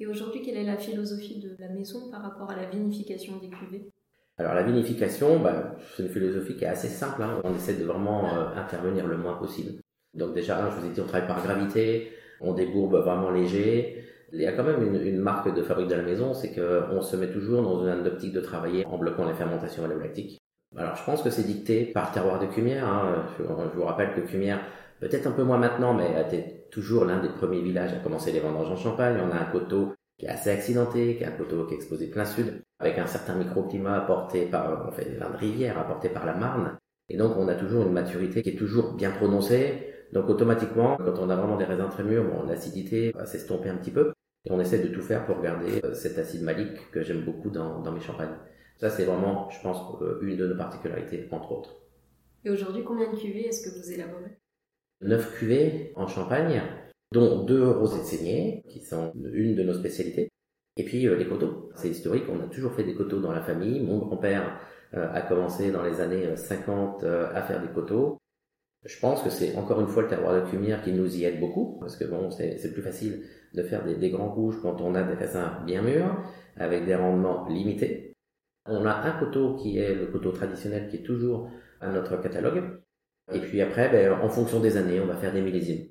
Et 0.00 0.06
aujourd'hui, 0.06 0.40
quelle 0.40 0.56
est 0.56 0.64
la 0.64 0.78
philosophie 0.78 1.40
de 1.40 1.54
la 1.58 1.68
maison 1.68 2.10
par 2.10 2.22
rapport 2.22 2.50
à 2.50 2.56
la 2.56 2.64
vinification 2.64 3.36
des 3.36 3.50
cuvées? 3.50 3.90
Alors 4.38 4.54
la 4.54 4.62
vinification, 4.62 5.38
bah, 5.38 5.76
c'est 5.94 6.04
une 6.04 6.08
philosophie 6.08 6.56
qui 6.56 6.64
est 6.64 6.68
assez 6.68 6.88
simple. 6.88 7.22
Hein. 7.22 7.42
On 7.44 7.54
essaie 7.54 7.74
de 7.74 7.84
vraiment 7.84 8.34
euh, 8.34 8.46
intervenir 8.56 9.06
le 9.06 9.18
moins 9.18 9.34
possible. 9.34 9.82
Donc 10.14 10.34
déjà, 10.34 10.70
je 10.70 10.80
vous 10.80 10.86
ai 10.86 10.94
dit, 10.94 11.00
on 11.02 11.06
travaille 11.06 11.28
par 11.28 11.42
gravité, 11.42 12.12
on 12.40 12.54
débourbe 12.54 12.96
vraiment 12.96 13.30
léger. 13.30 14.02
Il 14.32 14.40
y 14.40 14.46
a 14.46 14.52
quand 14.52 14.64
même 14.64 14.82
une, 14.82 15.18
marque 15.18 15.54
de 15.54 15.62
fabrique 15.62 15.88
de 15.88 15.96
la 15.96 16.02
maison, 16.02 16.32
c'est 16.32 16.54
qu'on 16.54 17.02
se 17.02 17.16
met 17.16 17.30
toujours 17.30 17.62
dans 17.62 17.86
une 17.86 18.06
optique 18.06 18.32
de 18.32 18.40
travailler 18.40 18.86
en 18.86 18.96
bloquant 18.96 19.28
les 19.28 19.34
fermentations 19.34 19.86
lactiques. 19.86 20.40
Alors 20.76 20.96
je 20.96 21.04
pense 21.04 21.22
que 21.22 21.28
c'est 21.28 21.42
dicté 21.42 21.84
par 21.84 22.10
terroir 22.12 22.40
de 22.40 22.46
Cumière. 22.46 22.86
Hein. 22.86 23.26
Je, 23.38 23.42
je, 23.42 23.76
vous 23.76 23.84
rappelle 23.84 24.14
que 24.14 24.20
Cumière, 24.20 24.60
peut-être 25.00 25.26
un 25.26 25.32
peu 25.32 25.42
moins 25.42 25.58
maintenant, 25.58 25.92
mais 25.92 26.14
a 26.14 26.26
été 26.26 26.59
toujours 26.70 27.04
l'un 27.04 27.20
des 27.20 27.28
premiers 27.28 27.60
villages 27.60 27.92
à 27.92 27.98
commencer 27.98 28.32
les 28.32 28.40
vendanges 28.40 28.70
en 28.70 28.76
Champagne. 28.76 29.18
On 29.20 29.30
a 29.30 29.40
un 29.40 29.50
coteau 29.50 29.94
qui 30.18 30.26
est 30.26 30.28
assez 30.28 30.50
accidenté, 30.50 31.16
qui 31.16 31.22
est 31.22 31.26
un 31.26 31.32
coteau 31.32 31.66
qui 31.66 31.74
est 31.74 31.76
exposé 31.76 32.08
plein 32.08 32.24
sud, 32.24 32.62
avec 32.78 32.98
un 32.98 33.06
certain 33.06 33.34
microclimat 33.34 33.96
apporté 33.96 34.46
par, 34.46 34.86
on 34.88 34.92
fait 34.92 35.06
des 35.06 35.16
vins 35.16 35.30
de 35.30 35.36
rivière 35.36 35.78
apportés 35.78 36.08
par 36.08 36.26
la 36.26 36.34
Marne. 36.34 36.78
Et 37.08 37.16
donc, 37.16 37.36
on 37.36 37.48
a 37.48 37.54
toujours 37.54 37.86
une 37.86 37.92
maturité 37.92 38.42
qui 38.42 38.50
est 38.50 38.58
toujours 38.58 38.94
bien 38.94 39.10
prononcée. 39.10 39.94
Donc, 40.12 40.28
automatiquement, 40.28 40.96
quand 40.96 41.18
on 41.18 41.30
a 41.30 41.36
vraiment 41.36 41.56
des 41.56 41.64
raisins 41.64 41.88
très 41.90 42.04
mûrs, 42.04 42.24
bon, 42.24 42.44
l'acidité 42.46 43.12
va 43.12 43.26
s'estomper 43.26 43.68
un 43.68 43.76
petit 43.76 43.90
peu. 43.90 44.12
Et 44.44 44.52
on 44.52 44.60
essaie 44.60 44.78
de 44.78 44.88
tout 44.88 45.02
faire 45.02 45.26
pour 45.26 45.40
garder 45.42 45.80
euh, 45.84 45.92
cet 45.92 46.18
acide 46.18 46.42
malique 46.42 46.90
que 46.92 47.02
j'aime 47.02 47.24
beaucoup 47.24 47.50
dans, 47.50 47.80
dans 47.80 47.92
mes 47.92 48.00
champagnes. 48.00 48.36
Ça, 48.78 48.88
c'est 48.88 49.04
vraiment, 49.04 49.50
je 49.50 49.60
pense, 49.60 50.00
euh, 50.00 50.18
une 50.22 50.36
de 50.36 50.46
nos 50.46 50.56
particularités, 50.56 51.28
entre 51.30 51.52
autres. 51.52 51.76
Et 52.44 52.50
aujourd'hui, 52.50 52.84
combien 52.84 53.10
de 53.10 53.16
cuvées 53.16 53.48
est-ce 53.48 53.68
que 53.68 53.78
vous 53.78 53.92
élaborez? 53.92 54.38
9 55.02 55.38
cuvées 55.38 55.92
en 55.96 56.06
Champagne, 56.06 56.62
dont 57.12 57.44
deux 57.44 57.68
rosés 57.68 58.00
de 58.00 58.04
saignée, 58.04 58.62
qui 58.68 58.80
sont 58.80 59.12
une 59.32 59.54
de 59.54 59.62
nos 59.62 59.74
spécialités. 59.74 60.28
Et 60.76 60.84
puis 60.84 61.06
euh, 61.06 61.16
les 61.16 61.26
coteaux. 61.26 61.70
C'est 61.74 61.88
historique, 61.88 62.24
on 62.30 62.40
a 62.40 62.46
toujours 62.46 62.72
fait 62.72 62.84
des 62.84 62.94
coteaux 62.94 63.20
dans 63.20 63.32
la 63.32 63.42
famille. 63.42 63.80
Mon 63.80 63.98
grand-père 63.98 64.58
euh, 64.94 65.12
a 65.12 65.20
commencé 65.22 65.70
dans 65.72 65.82
les 65.82 66.00
années 66.00 66.36
50 66.36 67.04
euh, 67.04 67.28
à 67.34 67.42
faire 67.42 67.60
des 67.60 67.68
coteaux. 67.68 68.18
Je 68.84 68.98
pense 68.98 69.22
que 69.22 69.28
c'est 69.28 69.56
encore 69.56 69.80
une 69.80 69.88
fois 69.88 70.02
le 70.04 70.08
terroir 70.08 70.34
de 70.34 70.48
Cumière 70.48 70.82
qui 70.82 70.92
nous 70.92 71.16
y 71.16 71.24
aide 71.24 71.38
beaucoup, 71.38 71.78
parce 71.80 71.96
que 71.96 72.04
c'est 72.30 72.72
plus 72.72 72.80
facile 72.80 73.24
de 73.52 73.62
faire 73.62 73.84
des, 73.84 73.94
des, 73.96 74.08
grands 74.08 74.32
rouges 74.32 74.58
quand 74.62 74.80
on 74.80 74.94
a 74.94 75.02
des 75.02 75.12
raisins 75.12 75.50
bien 75.66 75.82
mûrs, 75.82 76.16
avec 76.56 76.86
des 76.86 76.94
rendements 76.94 77.46
limités. 77.48 78.14
On 78.64 78.86
a 78.86 78.94
un 78.94 79.20
coteau 79.20 79.56
qui 79.56 79.76
est 79.76 79.94
le 79.94 80.06
coteau 80.06 80.32
traditionnel 80.32 80.88
qui 80.88 80.96
est 80.96 81.02
toujours 81.02 81.50
à 81.82 81.90
notre 81.90 82.16
catalogue, 82.22 82.80
et 83.32 83.40
puis 83.40 83.60
après, 83.60 83.88
ben, 83.90 84.12
en 84.20 84.28
fonction 84.28 84.60
des 84.60 84.76
années, 84.76 85.00
on 85.00 85.06
va 85.06 85.16
faire 85.16 85.32
des 85.32 85.42
millésimes. 85.42 85.86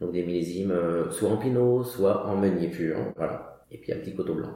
Donc 0.00 0.12
des 0.12 0.24
millésimes 0.24 0.72
euh, 0.72 1.10
soit 1.10 1.30
en 1.30 1.36
pinot, 1.36 1.84
soit 1.84 2.26
en 2.26 2.36
meunier 2.36 2.68
pur. 2.68 2.98
Voilà. 3.16 3.64
Et 3.70 3.78
puis 3.78 3.92
un 3.92 3.96
petit 3.96 4.14
coteau 4.14 4.34
blanc. 4.34 4.50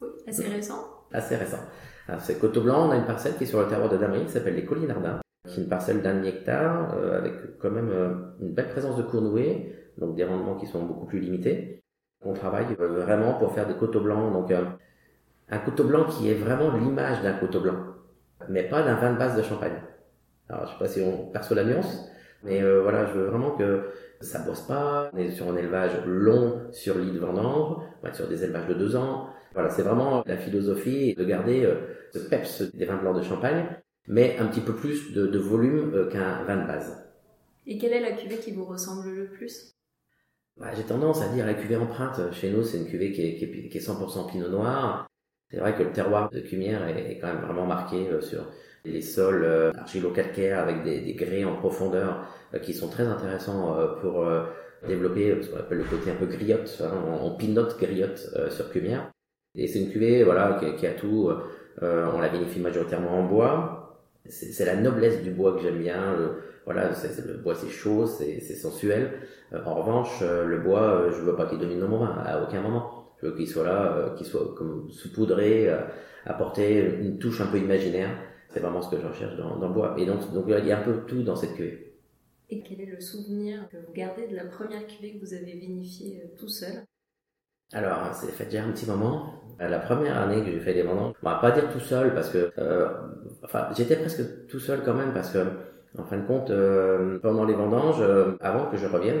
Oui, 0.00 0.08
assez 0.26 0.46
récent. 0.46 0.84
Assez 1.12 1.36
récent. 1.36 1.60
Alors 2.08 2.20
c'est 2.20 2.38
coteau 2.38 2.60
blanc, 2.60 2.88
on 2.88 2.90
a 2.90 2.96
une 2.96 3.06
parcelle 3.06 3.36
qui 3.36 3.44
est 3.44 3.46
sur 3.46 3.60
le 3.60 3.68
terroir 3.68 3.88
de 3.88 3.96
Damery 3.96 4.26
qui 4.26 4.32
s'appelle 4.32 4.54
les 4.54 4.64
Collinardins, 4.64 5.20
qui 5.48 5.60
est 5.60 5.62
une 5.62 5.68
parcelle 5.68 6.02
d'un 6.02 6.22
hectare 6.24 6.94
euh, 6.96 7.16
avec 7.18 7.58
quand 7.58 7.70
même 7.70 7.90
euh, 7.90 8.14
une 8.40 8.52
belle 8.52 8.68
présence 8.68 8.96
de 8.96 9.02
cournouée, 9.02 9.74
donc 9.98 10.14
des 10.14 10.24
rendements 10.24 10.56
qui 10.56 10.66
sont 10.66 10.84
beaucoup 10.84 11.06
plus 11.06 11.20
limités. 11.20 11.82
On 12.24 12.34
travaille 12.34 12.66
vraiment 12.78 13.34
pour 13.34 13.52
faire 13.52 13.66
des 13.66 13.74
coteaux 13.74 14.00
blancs, 14.00 14.32
donc 14.32 14.52
un 15.48 15.58
coteau 15.58 15.84
blanc 15.84 16.04
qui 16.04 16.30
est 16.30 16.34
vraiment 16.34 16.70
l'image 16.76 17.20
d'un 17.22 17.32
coteau 17.32 17.60
blanc, 17.60 17.78
mais 18.48 18.62
pas 18.62 18.82
d'un 18.82 18.94
vin 18.94 19.12
de 19.12 19.18
base 19.18 19.36
de 19.36 19.42
champagne. 19.42 19.80
Alors, 20.52 20.66
je 20.66 20.72
sais 20.72 20.78
pas 20.78 20.88
si 20.88 21.00
on 21.00 21.30
perçoit 21.30 21.56
la 21.56 21.64
nuance, 21.64 22.10
mais 22.42 22.62
euh, 22.62 22.82
voilà, 22.82 23.06
je 23.06 23.12
veux 23.12 23.26
vraiment 23.26 23.52
que 23.52 23.90
ça 24.20 24.40
bosse 24.40 24.60
pas. 24.60 25.10
On 25.14 25.16
est 25.16 25.30
sur 25.30 25.48
un 25.48 25.56
élevage 25.56 25.92
long 26.04 26.60
sur 26.72 26.98
l'île 26.98 27.14
de 27.14 27.18
vendange, 27.18 27.78
on 27.78 28.02
va 28.02 28.10
être 28.10 28.16
sur 28.16 28.28
des 28.28 28.44
élevages 28.44 28.68
de 28.68 28.74
deux 28.74 28.94
ans. 28.94 29.30
Voilà, 29.54 29.70
c'est 29.70 29.82
vraiment 29.82 30.22
la 30.26 30.36
philosophie 30.36 31.14
de 31.14 31.24
garder 31.24 31.64
euh, 31.64 31.76
ce 32.12 32.18
peps 32.18 32.70
des 32.74 32.84
vins 32.84 32.98
blancs 32.98 33.16
de 33.16 33.22
Champagne, 33.22 33.66
mais 34.08 34.36
un 34.38 34.46
petit 34.46 34.60
peu 34.60 34.74
plus 34.74 35.14
de, 35.14 35.38
volume 35.38 35.94
euh, 35.94 36.10
qu'un 36.10 36.44
vin 36.44 36.56
de 36.56 36.66
base. 36.66 37.02
Et 37.66 37.78
quelle 37.78 37.94
est 37.94 38.00
la 38.00 38.12
cuvée 38.12 38.36
qui 38.36 38.52
vous 38.52 38.66
ressemble 38.66 39.08
le 39.08 39.30
plus? 39.30 39.72
Bah, 40.58 40.74
J'ai 40.76 40.82
tendance 40.82 41.22
à 41.22 41.28
dire 41.28 41.46
la 41.46 41.54
cuvée 41.54 41.76
empreinte. 41.76 42.20
Chez 42.32 42.50
nous, 42.50 42.62
c'est 42.62 42.76
une 42.76 42.88
cuvée 42.88 43.12
qui 43.12 43.22
est, 43.22 43.36
qui 43.36 43.78
est, 43.78 43.80
100% 43.80 44.30
pinot 44.30 44.48
noir. 44.50 45.06
C'est 45.50 45.58
vrai 45.58 45.74
que 45.74 45.82
le 45.82 45.92
terroir 45.92 46.28
de 46.28 46.40
Cumière 46.40 46.86
est, 46.88 47.18
quand 47.18 47.28
même 47.28 47.42
vraiment 47.42 47.66
marqué 47.66 48.08
sur 48.20 48.46
les 48.84 49.02
sols 49.02 49.44
euh, 49.44 49.72
argilo-calcaires 49.78 50.58
avec 50.58 50.82
des, 50.82 51.00
des, 51.00 51.14
grès 51.14 51.44
en 51.44 51.54
profondeur 51.56 52.26
euh, 52.54 52.58
qui 52.58 52.74
sont 52.74 52.88
très 52.88 53.04
intéressants 53.04 53.76
pour 54.00 54.26
développer 54.86 55.40
ce 55.42 55.48
qu'on 55.48 55.58
appelle 55.58 55.78
le 55.78 55.84
côté 55.84 56.10
un 56.10 56.16
peu 56.16 56.26
griotte. 56.26 56.82
Hein, 56.84 56.92
on, 57.22 57.36
pinote 57.36 57.78
griotte 57.78 58.18
sur 58.50 58.70
Cumière. 58.70 59.10
Et 59.54 59.66
c'est 59.66 59.80
une 59.80 59.90
cuvée 59.90 60.24
voilà, 60.24 60.58
qui, 60.60 60.74
qui 60.76 60.86
a 60.86 60.92
tout. 60.92 61.30
on 61.80 62.20
la 62.20 62.28
vinifie 62.28 62.60
majoritairement 62.60 63.20
en 63.20 63.24
bois. 63.24 64.00
C'est 64.28 64.64
la 64.64 64.76
noblesse 64.76 65.22
du 65.22 65.30
bois 65.30 65.54
que 65.54 65.62
j'aime 65.62 65.78
bien. 65.78 66.16
Voilà, 66.64 66.90
le 66.90 67.34
bois 67.38 67.54
c'est 67.54 67.70
chaud, 67.70 68.06
c'est 68.06 68.40
sensuel. 68.40 69.12
en 69.64 69.74
revanche, 69.74 70.22
le 70.22 70.58
bois, 70.58 71.08
je 71.10 71.22
veux 71.22 71.36
pas 71.36 71.46
qu'il 71.46 71.58
domine 71.58 71.80
mon 71.80 71.98
vin 71.98 72.16
à 72.24 72.42
aucun 72.42 72.60
moment 72.60 72.98
je 73.22 73.28
veux 73.28 73.36
qu'il 73.36 73.48
soit 73.48 73.64
là, 73.64 74.14
qu'il 74.16 74.26
soit 74.26 74.52
comme 74.56 74.90
saupoudré, 74.90 75.70
apporter 76.26 76.96
une 77.00 77.18
touche 77.18 77.40
un 77.40 77.46
peu 77.46 77.58
imaginaire. 77.58 78.10
C'est 78.52 78.60
vraiment 78.60 78.82
ce 78.82 78.94
que 78.94 79.00
je 79.00 79.06
recherche 79.06 79.36
dans, 79.36 79.56
dans, 79.56 79.68
le 79.68 79.74
bois. 79.74 79.94
Et 79.98 80.06
donc, 80.06 80.30
donc 80.32 80.44
il 80.48 80.66
y 80.66 80.72
a 80.72 80.78
un 80.78 80.82
peu 80.82 81.04
tout 81.06 81.22
dans 81.22 81.36
cette 81.36 81.54
cuvée. 81.54 81.94
Et 82.50 82.62
quel 82.62 82.82
est 82.82 82.86
le 82.86 83.00
souvenir 83.00 83.66
que 83.70 83.78
vous 83.78 83.92
gardez 83.94 84.26
de 84.26 84.36
la 84.36 84.44
première 84.44 84.86
cuvée 84.86 85.14
que 85.14 85.24
vous 85.24 85.32
avez 85.32 85.52
vinifiée 85.52 86.22
tout 86.38 86.48
seul? 86.48 86.84
Alors, 87.72 88.14
c'est 88.14 88.30
fait 88.32 88.44
déjà 88.44 88.64
un 88.64 88.72
petit 88.72 88.86
moment. 88.86 89.42
La 89.58 89.78
première 89.78 90.18
année 90.18 90.44
que 90.44 90.50
j'ai 90.50 90.60
fait 90.60 90.74
des 90.74 90.82
vendanges, 90.82 91.14
on 91.22 91.30
va 91.30 91.36
pas 91.36 91.52
dire 91.52 91.70
tout 91.72 91.80
seul 91.80 92.14
parce 92.14 92.30
que, 92.30 92.52
euh, 92.58 92.88
enfin, 93.44 93.68
j'étais 93.76 93.96
presque 93.96 94.46
tout 94.48 94.58
seul 94.58 94.82
quand 94.84 94.94
même 94.94 95.12
parce 95.14 95.30
que, 95.30 95.38
en 95.96 96.04
fin 96.04 96.18
de 96.18 96.26
compte, 96.26 96.50
euh, 96.50 97.18
pendant 97.20 97.44
les 97.44 97.54
vendanges, 97.54 98.00
euh, 98.00 98.36
avant 98.40 98.66
que 98.70 98.76
je 98.76 98.86
revienne, 98.86 99.20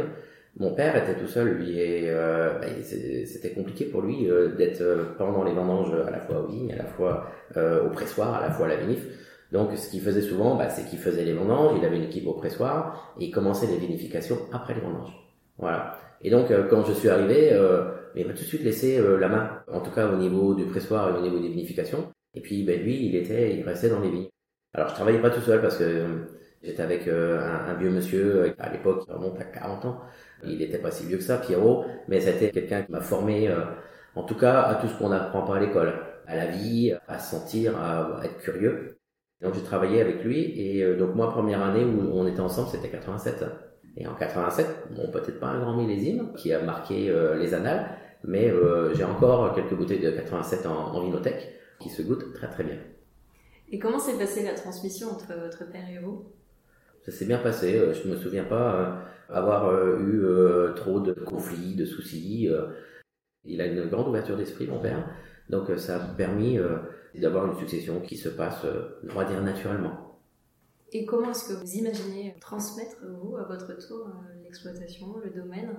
mon 0.56 0.74
père 0.74 0.96
était 0.96 1.18
tout 1.18 1.28
seul, 1.28 1.54
lui, 1.54 1.78
et 1.78 2.10
euh, 2.10 2.58
bah, 2.58 2.66
c'était 2.82 3.52
compliqué 3.52 3.86
pour 3.86 4.02
lui 4.02 4.30
euh, 4.30 4.54
d'être 4.54 4.82
euh, 4.82 5.04
pendant 5.16 5.44
les 5.44 5.52
vendanges 5.52 5.94
à 6.06 6.10
la 6.10 6.20
fois 6.20 6.40
aux 6.40 6.46
vignes, 6.46 6.72
à 6.72 6.76
la 6.76 6.84
fois 6.84 7.26
au 7.56 7.90
pressoir, 7.90 8.34
à 8.34 8.40
la 8.40 8.50
fois 8.50 8.66
à 8.66 8.68
la 8.70 8.76
vinif. 8.76 9.06
Donc, 9.50 9.76
ce 9.76 9.90
qu'il 9.90 10.00
faisait 10.00 10.22
souvent, 10.22 10.56
bah, 10.56 10.68
c'est 10.68 10.88
qu'il 10.88 10.98
faisait 10.98 11.24
les 11.24 11.34
vendanges, 11.34 11.76
il 11.78 11.84
avait 11.84 11.96
une 11.96 12.04
équipe 12.04 12.26
au 12.26 12.34
pressoir, 12.34 13.14
et 13.18 13.26
il 13.26 13.30
commençait 13.30 13.66
les 13.66 13.76
vinifications 13.76 14.38
après 14.52 14.74
les 14.74 14.80
vendanges. 14.80 15.12
Voilà. 15.58 15.98
Et 16.22 16.30
donc, 16.30 16.50
quand 16.70 16.84
je 16.84 16.92
suis 16.92 17.10
arrivé, 17.10 17.50
il 18.14 18.26
m'a 18.26 18.32
tout 18.32 18.40
de 18.40 18.46
suite 18.46 18.62
laissé 18.62 18.98
la 19.18 19.28
main, 19.28 19.62
en 19.70 19.80
tout 19.80 19.90
cas 19.90 20.08
au 20.08 20.16
niveau 20.16 20.54
du 20.54 20.64
pressoir 20.64 21.10
et 21.10 21.18
au 21.18 21.20
niveau 21.20 21.38
des 21.38 21.48
vinifications. 21.48 22.10
Et 22.34 22.40
puis, 22.40 22.62
ben, 22.62 22.80
lui, 22.80 23.06
il 23.06 23.16
était, 23.16 23.54
il 23.54 23.62
restait 23.62 23.90
dans 23.90 24.00
les 24.00 24.10
vignes. 24.10 24.28
Alors, 24.72 24.88
je 24.88 24.94
travaillais 24.94 25.20
pas 25.20 25.28
tout 25.28 25.42
seul 25.42 25.60
parce 25.60 25.76
que 25.76 26.06
j'étais 26.62 26.82
avec 26.82 27.06
un, 27.06 27.66
un, 27.68 27.74
vieux 27.74 27.90
monsieur, 27.90 28.54
à 28.58 28.70
l'époque, 28.70 29.04
il 29.06 29.12
remonte 29.12 29.38
à 29.38 29.44
40 29.44 29.84
ans, 29.84 30.00
il 30.44 30.58
n'était 30.58 30.78
pas 30.78 30.90
si 30.90 31.06
vieux 31.06 31.18
que 31.18 31.22
ça, 31.22 31.38
Pierrot, 31.38 31.84
mais 32.08 32.20
c'était 32.20 32.50
quelqu'un 32.50 32.82
qui 32.82 32.92
m'a 32.92 33.00
formé, 33.00 33.48
euh, 33.48 33.64
en 34.14 34.24
tout 34.24 34.36
cas, 34.36 34.62
à 34.62 34.74
tout 34.76 34.88
ce 34.88 34.98
qu'on 34.98 35.10
n'apprend 35.10 35.42
pas 35.42 35.56
à 35.56 35.60
l'école, 35.60 35.94
à 36.26 36.36
la 36.36 36.46
vie, 36.46 36.94
à 37.08 37.18
se 37.18 37.36
sentir, 37.36 37.76
à, 37.78 38.20
être 38.24 38.38
curieux. 38.38 38.98
Donc 39.40 39.54
j'ai 39.54 39.62
travaillé 39.62 40.00
avec 40.00 40.22
lui, 40.24 40.52
et 40.60 40.82
euh, 40.82 40.96
donc 40.96 41.14
moi, 41.14 41.30
première 41.30 41.62
année 41.62 41.84
où 41.84 42.10
on 42.12 42.26
était 42.26 42.40
ensemble, 42.40 42.68
c'était 42.68 42.88
87. 42.88 43.44
Et 43.96 44.06
en 44.06 44.14
87, 44.14 44.66
bon, 44.96 45.10
peut-être 45.10 45.38
pas 45.38 45.48
un 45.48 45.60
grand 45.60 45.76
millésime 45.76 46.32
qui 46.36 46.52
a 46.52 46.62
marqué 46.62 47.10
euh, 47.10 47.36
les 47.36 47.54
annales, 47.54 47.98
mais 48.24 48.52
j'ai 48.94 49.02
encore 49.02 49.52
quelques 49.52 49.74
bouteilles 49.74 49.98
de 49.98 50.12
87 50.12 50.66
en, 50.66 50.94
en 50.94 51.02
vinothèque 51.02 51.58
qui 51.80 51.90
se 51.90 52.02
goûtent 52.02 52.32
très 52.34 52.48
très 52.48 52.62
bien. 52.62 52.76
Et 53.72 53.78
comment 53.78 53.98
s'est 53.98 54.16
passée 54.16 54.44
la 54.44 54.54
transmission 54.54 55.08
entre 55.08 55.32
votre 55.34 55.68
père 55.70 55.88
et 55.90 55.98
vous? 55.98 56.26
Ça 57.04 57.12
s'est 57.12 57.26
bien 57.26 57.38
passé, 57.38 57.92
je 57.94 58.08
ne 58.08 58.14
me 58.14 58.18
souviens 58.18 58.44
pas 58.44 59.02
avoir 59.32 59.68
euh, 59.68 59.98
eu 59.98 60.24
euh, 60.24 60.72
trop 60.74 61.00
de 61.00 61.12
conflits, 61.12 61.74
de 61.74 61.84
soucis. 61.84 62.48
Euh. 62.48 62.66
il 63.44 63.60
a 63.60 63.66
une 63.66 63.88
grande 63.88 64.08
ouverture 64.08 64.36
d'esprit, 64.36 64.66
mon 64.66 64.80
père. 64.80 65.08
Donc 65.48 65.70
ça 65.78 65.96
a 65.96 66.14
permis 66.14 66.58
d'avoir 67.14 67.46
une 67.46 67.58
succession 67.58 68.00
qui 68.00 68.16
se 68.16 68.28
passe, 68.28 68.64
on 69.10 69.14
va 69.14 69.24
dire, 69.24 69.42
naturellement. 69.42 70.20
Et 70.92 71.04
comment 71.04 71.30
est-ce 71.30 71.48
que 71.48 71.54
vous 71.54 71.72
imaginez 71.72 72.36
transmettre, 72.40 72.96
vous, 73.02 73.36
à 73.36 73.44
votre 73.44 73.74
tour, 73.86 74.08
l'exploitation, 74.44 75.18
le 75.22 75.30
domaine? 75.30 75.76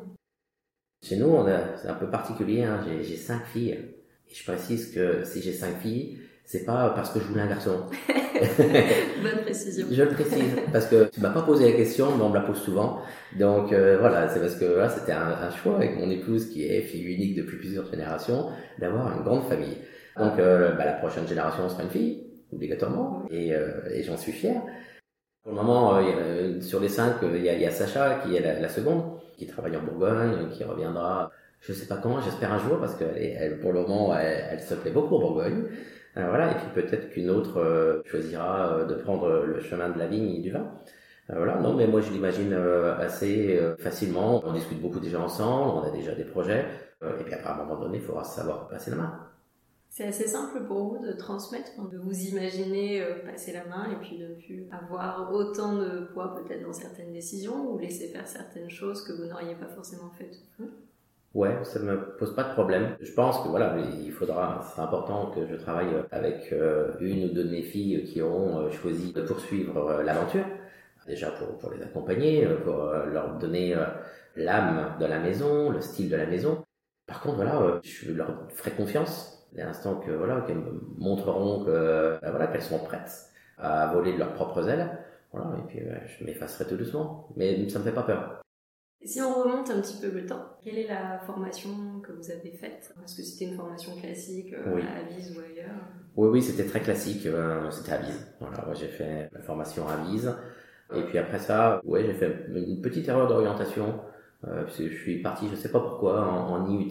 Chez 1.02 1.18
nous, 1.18 1.36
c'est 1.78 1.88
un 1.88 1.96
peu 1.96 2.10
particulier. 2.10 2.64
Hein. 2.64 2.82
J'ai 3.02 3.16
cinq 3.16 3.46
filles. 3.46 3.96
Et 4.30 4.34
je 4.34 4.44
précise 4.44 4.94
que 4.94 5.24
si 5.24 5.42
j'ai 5.42 5.54
cinq 5.54 5.78
filles, 5.80 6.20
c'est 6.46 6.66
pas 6.66 6.90
parce 6.96 7.12
que 7.12 7.20
je 7.20 7.26
voulais 7.26 7.42
un 7.42 7.48
garçon. 7.48 7.84
Bonne 9.24 9.42
précision. 9.44 9.88
je 9.90 10.04
le 10.04 10.10
précise 10.10 10.56
parce 10.72 10.88
que 10.88 11.06
tu 11.06 11.22
m'as 11.22 11.30
pas 11.30 11.42
posé 11.42 11.72
la 11.72 11.78
question, 11.78 12.16
mais 12.16 12.24
on 12.24 12.30
me 12.30 12.36
la 12.36 12.42
pose 12.42 12.62
souvent. 12.62 13.00
Donc 13.40 13.72
euh, 13.72 13.98
voilà, 14.00 14.28
c'est 14.28 14.40
parce 14.40 14.56
que 14.56 14.66
voilà, 14.66 14.90
c'était 14.90 15.14
un, 15.14 15.50
choix 15.52 15.76
avec 15.76 15.98
mon 15.98 16.10
épouse 16.10 16.50
qui 16.50 16.66
est 16.68 16.82
fille 16.82 17.04
unique 17.04 17.36
depuis 17.36 17.58
plusieurs 17.58 17.90
générations 17.90 18.50
d'avoir 18.80 19.16
une 19.16 19.24
grande 19.24 19.44
famille. 19.44 19.78
Donc 20.18 20.38
euh, 20.40 20.74
bah, 20.74 20.86
la 20.86 20.94
prochaine 20.94 21.28
génération 21.28 21.68
sera 21.70 21.84
une 21.84 21.90
fille 21.90 22.28
obligatoirement 22.52 23.26
et, 23.32 23.54
euh, 23.54 23.90
et 23.94 24.04
j'en 24.04 24.18
suis 24.18 24.32
fier. 24.32 24.62
Pour 25.44 25.52
le 25.52 25.58
moment, 25.58 26.00
sur 26.62 26.80
les 26.80 26.88
cinq, 26.88 27.16
il 27.22 27.44
y, 27.44 27.50
a, 27.50 27.54
y, 27.54 27.66
a, 27.66 27.72
Sacha 27.72 28.22
qui 28.24 28.34
est 28.36 28.62
la, 28.62 28.70
seconde, 28.70 29.04
qui 29.38 29.46
travaille 29.46 29.76
en 29.76 29.84
Bourgogne, 29.84 30.48
qui 30.52 30.64
reviendra, 30.64 31.32
je 31.60 31.74
sais 31.74 31.86
pas 31.86 31.98
quand, 31.98 32.22
j'espère 32.22 32.54
un 32.54 32.60
jour 32.60 32.80
parce 32.80 32.96
que 32.96 33.04
elle, 33.04 33.60
pour 33.60 33.74
le 33.74 33.82
moment, 33.82 34.18
elle, 34.18 34.46
elle 34.52 34.62
se 34.62 34.74
plaît 34.74 34.92
beaucoup 34.92 35.16
en 35.16 35.20
Bourgogne. 35.20 35.66
Euh, 36.18 36.30
voilà, 36.30 36.52
et 36.52 36.56
puis 36.56 36.68
peut-être 36.76 37.10
qu'une 37.10 37.30
autre 37.30 37.58
euh, 37.58 38.04
choisira 38.06 38.78
euh, 38.78 38.86
de 38.86 38.94
prendre 38.94 39.46
le 39.46 39.60
chemin 39.60 39.90
de 39.90 39.98
la 39.98 40.06
vigne 40.06 40.36
et 40.36 40.40
du 40.42 40.52
vin. 40.52 40.72
voilà, 41.28 41.60
non, 41.60 41.74
mais 41.74 41.88
moi 41.88 42.02
je 42.02 42.12
l'imagine 42.12 42.54
assez 42.54 43.60
facilement. 43.80 44.44
On 44.46 44.54
discute 44.54 44.82
beaucoup 44.82 45.00
déjà 45.00 45.20
ensemble, 45.20 45.72
on 45.72 45.82
a 45.82 45.90
déjà 45.90 46.14
des 46.14 46.26
projets, 46.26 46.66
et 47.02 47.24
puis 47.24 47.34
après 47.34 47.50
à 47.50 47.54
un 47.54 47.58
moment 47.64 47.80
donné, 47.80 47.98
il 47.98 48.04
faudra 48.04 48.24
savoir 48.24 48.68
passer 48.68 48.92
la 48.92 48.98
main. 48.98 49.20
C'est 49.90 50.08
assez 50.08 50.28
simple 50.28 50.66
pour 50.66 50.96
vous 50.96 51.06
de 51.06 51.14
transmettre, 51.14 51.72
de 51.90 51.98
vous 51.98 52.20
imaginer 52.28 53.06
passer 53.26 53.54
la 53.54 53.64
main 53.66 53.92
et 53.92 53.96
puis 54.04 54.18
de 54.18 54.28
ne 54.28 54.34
plus 54.34 54.68
avoir 54.72 55.32
autant 55.32 55.76
de 55.78 56.10
poids 56.14 56.36
peut-être 56.36 56.64
dans 56.64 56.74
certaines 56.74 57.14
décisions 57.14 57.72
ou 57.72 57.78
laisser 57.78 58.08
faire 58.10 58.28
certaines 58.28 58.70
choses 58.70 59.04
que 59.04 59.14
vous 59.14 59.26
n'auriez 59.26 59.56
pas 59.56 59.68
forcément 59.68 60.12
faites. 60.18 60.36
Ouais, 61.34 61.64
ça 61.64 61.80
me 61.80 62.16
pose 62.18 62.36
pas 62.36 62.44
de 62.44 62.54
problème. 62.54 62.96
Je 63.02 63.12
pense 63.12 63.40
que 63.40 63.48
voilà, 63.48 63.76
il 63.80 64.12
faudra, 64.12 64.62
c'est 64.76 64.82
important 64.82 65.32
que 65.32 65.48
je 65.48 65.56
travaille 65.56 65.90
avec 66.12 66.54
euh, 66.54 66.92
une 67.00 67.26
ou 67.26 67.34
deux 67.34 67.46
de 67.46 67.50
mes 67.50 67.64
filles 67.64 68.04
qui 68.04 68.22
auront 68.22 68.60
euh, 68.60 68.70
choisi 68.70 69.14
de 69.14 69.22
poursuivre 69.24 69.76
euh, 69.90 70.04
l'aventure. 70.04 70.46
Déjà 71.08 71.32
pour, 71.32 71.72
les 71.72 71.82
accompagner, 71.82 72.46
pour 72.64 72.86
leur 73.12 73.38
donner 73.38 73.76
l'âme 74.38 74.96
de 75.02 75.06
la 75.06 75.20
maison, 75.20 75.70
le 75.70 75.82
style 75.82 76.10
de 76.10 76.16
la 76.16 76.26
maison. 76.26 76.64
Par 77.08 77.20
contre, 77.22 77.36
voilà, 77.38 77.82
je 77.84 78.14
leur 78.14 78.50
ferai 78.52 78.72
confiance 78.72 79.46
dès 79.52 79.64
l'instant 79.66 80.00
que 80.00 80.12
voilà, 80.12 80.42
qu'elles 80.42 80.60
me 80.60 80.82
montreront 80.98 81.66
que 81.66 82.20
ben 82.22 82.30
voilà, 82.32 82.48
qu'elles 82.48 82.62
sont 82.62 82.80
prêtes 82.80 83.12
à 83.58 83.92
voler 83.94 84.14
de 84.14 84.20
leurs 84.20 84.34
propres 84.34 84.70
ailes. 84.70 84.98
Voilà, 85.34 85.58
et 85.60 85.68
puis 85.68 85.82
je 86.08 86.24
m'effacerai 86.24 86.66
tout 86.70 86.78
doucement. 86.78 87.28
Mais 87.36 87.68
ça 87.68 87.80
me 87.80 87.84
fait 87.84 87.92
pas 87.92 88.04
peur. 88.04 88.43
Si 89.06 89.22
on 89.22 89.34
remonte 89.34 89.70
un 89.70 89.82
petit 89.82 89.98
peu 90.00 90.10
le 90.10 90.26
temps, 90.26 90.46
quelle 90.64 90.78
est 90.78 90.88
la 90.88 91.20
formation 91.26 92.00
que 92.02 92.14
vous 92.14 92.32
avez 92.32 92.52
faite? 92.52 92.94
Est-ce 93.04 93.18
que 93.18 93.24
c'était 93.24 93.52
une 93.52 93.58
formation 93.58 93.96
classique 94.00 94.54
euh, 94.54 94.80
à 94.82 95.00
Avise 95.00 95.36
ou 95.36 95.42
ailleurs 95.42 95.76
Oui, 96.16 96.30
oui, 96.30 96.42
c'était 96.42 96.66
très 96.66 96.80
classique. 96.80 97.26
Euh, 97.26 97.70
c'était 97.70 97.92
à 97.92 97.96
Avise. 97.96 98.26
Voilà, 98.40 98.74
j'ai 98.74 98.88
fait 98.88 99.30
la 99.34 99.42
formation 99.42 99.88
à 99.90 99.94
Avise. 99.94 100.34
Et 100.96 101.02
puis 101.02 101.18
après 101.18 101.40
ça, 101.40 101.82
ouais, 101.84 102.06
j'ai 102.06 102.14
fait 102.14 102.46
une 102.56 102.82
petite 102.82 103.08
erreur 103.10 103.28
d'orientation. 103.28 104.00
Euh, 104.48 104.64
je 104.68 104.88
suis 104.88 105.22
parti, 105.22 105.50
je 105.50 105.56
sais 105.56 105.72
pas 105.72 105.80
pourquoi, 105.80 106.22
en, 106.22 106.70
IUT 106.70 106.90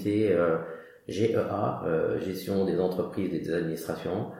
GEA, 1.08 2.18
gestion 2.18 2.66
des 2.66 2.78
entreprises 2.78 3.32
et 3.32 3.38
des 3.38 3.54
administrations. 3.54 4.32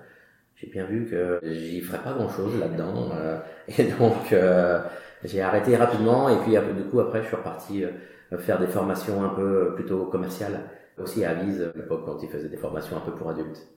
J'ai 0.57 0.67
bien 0.67 0.85
vu 0.85 1.07
que 1.09 1.41
j'y 1.43 1.81
ferais 1.81 2.02
pas 2.02 2.12
grand 2.12 2.29
chose 2.29 2.59
là-dedans. 2.59 3.12
et 3.79 3.85
donc, 3.85 4.35
j'ai 5.25 5.41
arrêté 5.41 5.76
rapidement 5.76 6.29
et 6.29 6.37
puis 6.38 6.52
du 6.76 6.85
coup 6.91 7.00
après 7.00 7.23
je 7.23 7.29
suis 7.29 7.37
reparti 7.37 7.85
euh, 7.85 7.91
faire 8.38 8.59
des 8.59 8.67
formations 8.67 9.23
un 9.23 9.31
peu 9.31 9.43
euh, 9.43 9.71
plutôt 9.75 10.07
commerciales 10.07 10.61
aussi 10.99 11.25
à 11.25 11.31
Avise 11.31 11.62
à 11.62 11.76
l'époque 11.76 12.02
quand 12.05 12.23
ils 12.23 12.29
faisaient 12.29 12.49
des 12.49 12.57
formations 12.57 12.97
un 12.97 13.00
peu 13.00 13.12
pour 13.12 13.31
adultes. 13.31 13.69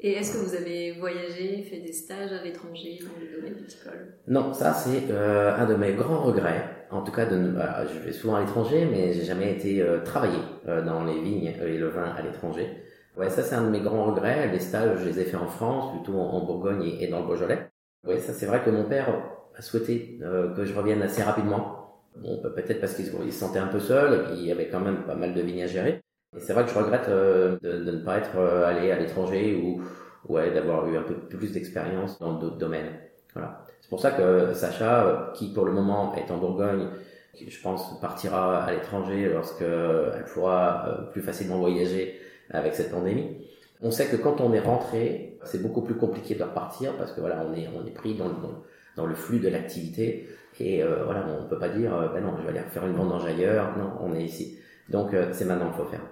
Et 0.00 0.12
est-ce 0.12 0.34
que 0.34 0.38
vous 0.38 0.54
avez 0.54 0.92
voyagé, 0.92 1.60
fait 1.62 1.80
des 1.80 1.92
stages 1.92 2.30
à 2.32 2.44
l'étranger 2.44 3.00
dans 3.02 3.20
le 3.20 3.36
domaine 3.36 3.54
viticole 3.54 4.14
Non, 4.28 4.52
ça 4.52 4.72
c'est 4.72 5.10
euh, 5.10 5.56
un 5.56 5.66
de 5.66 5.74
mes 5.74 5.92
grands 5.94 6.22
regrets. 6.22 6.64
En 6.90 7.02
tout 7.02 7.10
cas, 7.10 7.26
de, 7.26 7.48
bah, 7.48 7.84
je 7.84 7.98
vais 7.98 8.12
souvent 8.12 8.36
à 8.36 8.40
l'étranger, 8.40 8.86
mais 8.88 9.12
j'ai 9.12 9.24
jamais 9.24 9.52
été 9.52 9.82
euh, 9.82 10.00
travailler 10.02 10.38
dans 10.86 11.04
les 11.04 11.20
vignes 11.20 11.52
et 11.60 11.76
le 11.76 11.88
vin 11.88 12.14
à 12.16 12.22
l'étranger. 12.22 12.68
Ouais, 13.16 13.28
ça 13.28 13.42
c'est 13.42 13.56
un 13.56 13.64
de 13.64 13.70
mes 13.70 13.80
grands 13.80 14.04
regrets. 14.04 14.46
Les 14.52 14.60
stages, 14.60 15.00
je 15.00 15.04
les 15.04 15.20
ai 15.20 15.24
fait 15.24 15.36
en 15.36 15.48
France, 15.48 15.92
plutôt 15.92 16.20
en, 16.20 16.44
Bourgogne 16.44 16.84
et, 16.84 17.04
et, 17.04 17.08
dans 17.08 17.20
le 17.20 17.26
Beaujolais. 17.26 17.68
Ouais, 18.06 18.20
ça 18.20 18.32
c'est 18.32 18.46
vrai 18.46 18.62
que 18.64 18.70
mon 18.70 18.84
père 18.84 19.12
souhaité 19.62 20.18
euh, 20.22 20.54
que 20.54 20.64
je 20.64 20.74
revienne 20.74 21.02
assez 21.02 21.22
rapidement. 21.22 22.00
Bon, 22.16 22.40
peut-être 22.42 22.80
parce 22.80 22.94
qu'il 22.94 23.06
se 23.06 23.38
sentait 23.38 23.58
un 23.58 23.68
peu 23.68 23.80
seul 23.80 24.26
et 24.32 24.34
il 24.34 24.46
y 24.46 24.52
avait 24.52 24.68
quand 24.68 24.80
même 24.80 25.04
pas 25.04 25.14
mal 25.14 25.34
de 25.34 25.40
vignes 25.40 25.62
à 25.62 25.66
gérer. 25.66 26.00
Et 26.36 26.40
c'est 26.40 26.52
vrai 26.52 26.64
que 26.64 26.70
je 26.70 26.78
regrette 26.78 27.08
euh, 27.08 27.58
de, 27.62 27.90
ne 27.90 28.04
pas 28.04 28.18
être 28.18 28.36
euh, 28.36 28.66
allé 28.66 28.90
à 28.90 28.98
l'étranger 28.98 29.54
ou 29.54 29.82
ouais, 30.32 30.50
d'avoir 30.52 30.86
eu 30.88 30.96
un 30.96 31.02
peu 31.02 31.14
plus 31.14 31.52
d'expérience 31.52 32.18
dans 32.18 32.34
d'autres 32.34 32.58
domaines. 32.58 32.92
Voilà. 33.34 33.64
C'est 33.80 33.88
pour 33.88 34.00
ça 34.00 34.10
que 34.10 34.52
Sacha, 34.52 35.32
qui 35.34 35.52
pour 35.52 35.64
le 35.64 35.72
moment 35.72 36.14
est 36.14 36.30
en 36.30 36.38
Bourgogne, 36.38 36.88
qui 37.34 37.48
je 37.48 37.62
pense 37.62 38.00
partira 38.00 38.64
à 38.64 38.72
l'étranger 38.72 39.30
lorsqu'elle 39.32 40.24
pourra 40.32 41.08
plus 41.12 41.22
facilement 41.22 41.58
voyager 41.58 42.18
avec 42.50 42.74
cette 42.74 42.90
pandémie. 42.90 43.46
On 43.80 43.90
sait 43.90 44.06
que 44.06 44.16
quand 44.16 44.40
on 44.40 44.52
est 44.52 44.60
rentré, 44.60 45.38
c'est 45.44 45.62
beaucoup 45.62 45.82
plus 45.82 45.94
compliqué 45.94 46.34
de 46.34 46.42
repartir 46.42 46.96
parce 46.96 47.12
que 47.12 47.20
voilà, 47.20 47.46
on 47.48 47.54
est, 47.54 47.68
on 47.68 47.86
est 47.86 47.92
pris 47.92 48.14
dans 48.14 48.26
le, 48.26 48.34
dans, 48.98 49.06
le 49.06 49.14
flux 49.14 49.38
de 49.38 49.48
l'activité 49.48 50.28
et 50.60 50.82
euh, 50.82 51.04
voilà, 51.04 51.26
on 51.28 51.48
peut 51.48 51.58
pas 51.58 51.68
dire, 51.68 51.94
euh, 51.94 52.08
ben 52.08 52.22
non, 52.22 52.36
je 52.36 52.42
vais 52.42 52.58
aller 52.58 52.68
faire 52.68 52.86
une 52.86 52.94
vendange 52.94 53.24
ailleurs. 53.24 53.76
Non, 53.78 53.92
on 54.00 54.14
est 54.14 54.24
ici. 54.24 54.58
Donc 54.88 55.14
euh, 55.14 55.28
c'est 55.32 55.44
maintenant 55.44 55.68
qu'il 55.68 55.84
faut 55.84 55.90
faire. 55.90 56.02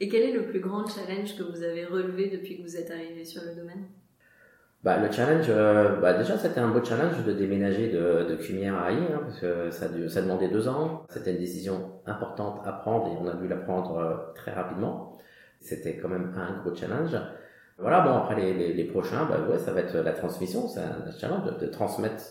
Et 0.00 0.08
quel 0.08 0.22
est 0.22 0.32
le 0.32 0.46
plus 0.46 0.60
grand 0.60 0.86
challenge 0.86 1.36
que 1.36 1.42
vous 1.42 1.62
avez 1.62 1.84
relevé 1.84 2.30
depuis 2.30 2.56
que 2.56 2.62
vous 2.62 2.76
êtes 2.76 2.90
arrivé 2.90 3.24
sur 3.24 3.42
le 3.42 3.54
domaine? 3.54 3.84
Bah, 4.82 4.96
le 4.96 5.12
challenge, 5.12 5.48
bah, 6.00 6.14
déjà 6.14 6.38
c'était 6.38 6.60
un 6.60 6.70
beau 6.70 6.82
challenge 6.82 7.22
de 7.26 7.34
déménager 7.34 7.88
de, 7.90 8.24
de 8.30 8.36
Cumière 8.36 8.76
à 8.76 8.86
Haï, 8.86 8.96
hein, 8.96 9.20
parce 9.22 9.38
que 9.38 9.70
ça, 9.70 9.88
ça 10.08 10.22
demandait 10.22 10.48
deux 10.48 10.68
ans. 10.68 11.04
C'était 11.10 11.32
une 11.32 11.38
décision 11.38 12.00
importante 12.06 12.62
à 12.64 12.72
prendre 12.72 13.08
et 13.08 13.16
on 13.20 13.28
a 13.28 13.34
dû 13.34 13.46
la 13.46 13.56
prendre 13.56 14.32
très 14.34 14.52
rapidement. 14.52 15.18
C'était 15.60 15.98
quand 15.98 16.08
même 16.08 16.32
un 16.34 16.62
gros 16.62 16.74
challenge. 16.74 17.14
Voilà, 17.80 18.02
bon, 18.02 18.14
après 18.14 18.36
les, 18.36 18.74
les, 18.74 18.84
prochains, 18.84 19.24
bah 19.24 19.38
ouais, 19.48 19.58
ça 19.58 19.72
va 19.72 19.80
être 19.80 19.96
la 19.96 20.12
transmission, 20.12 20.68
c'est 20.68 20.80
un 20.80 21.10
challenge 21.18 21.56
de, 21.58 21.66
transmettre 21.66 22.24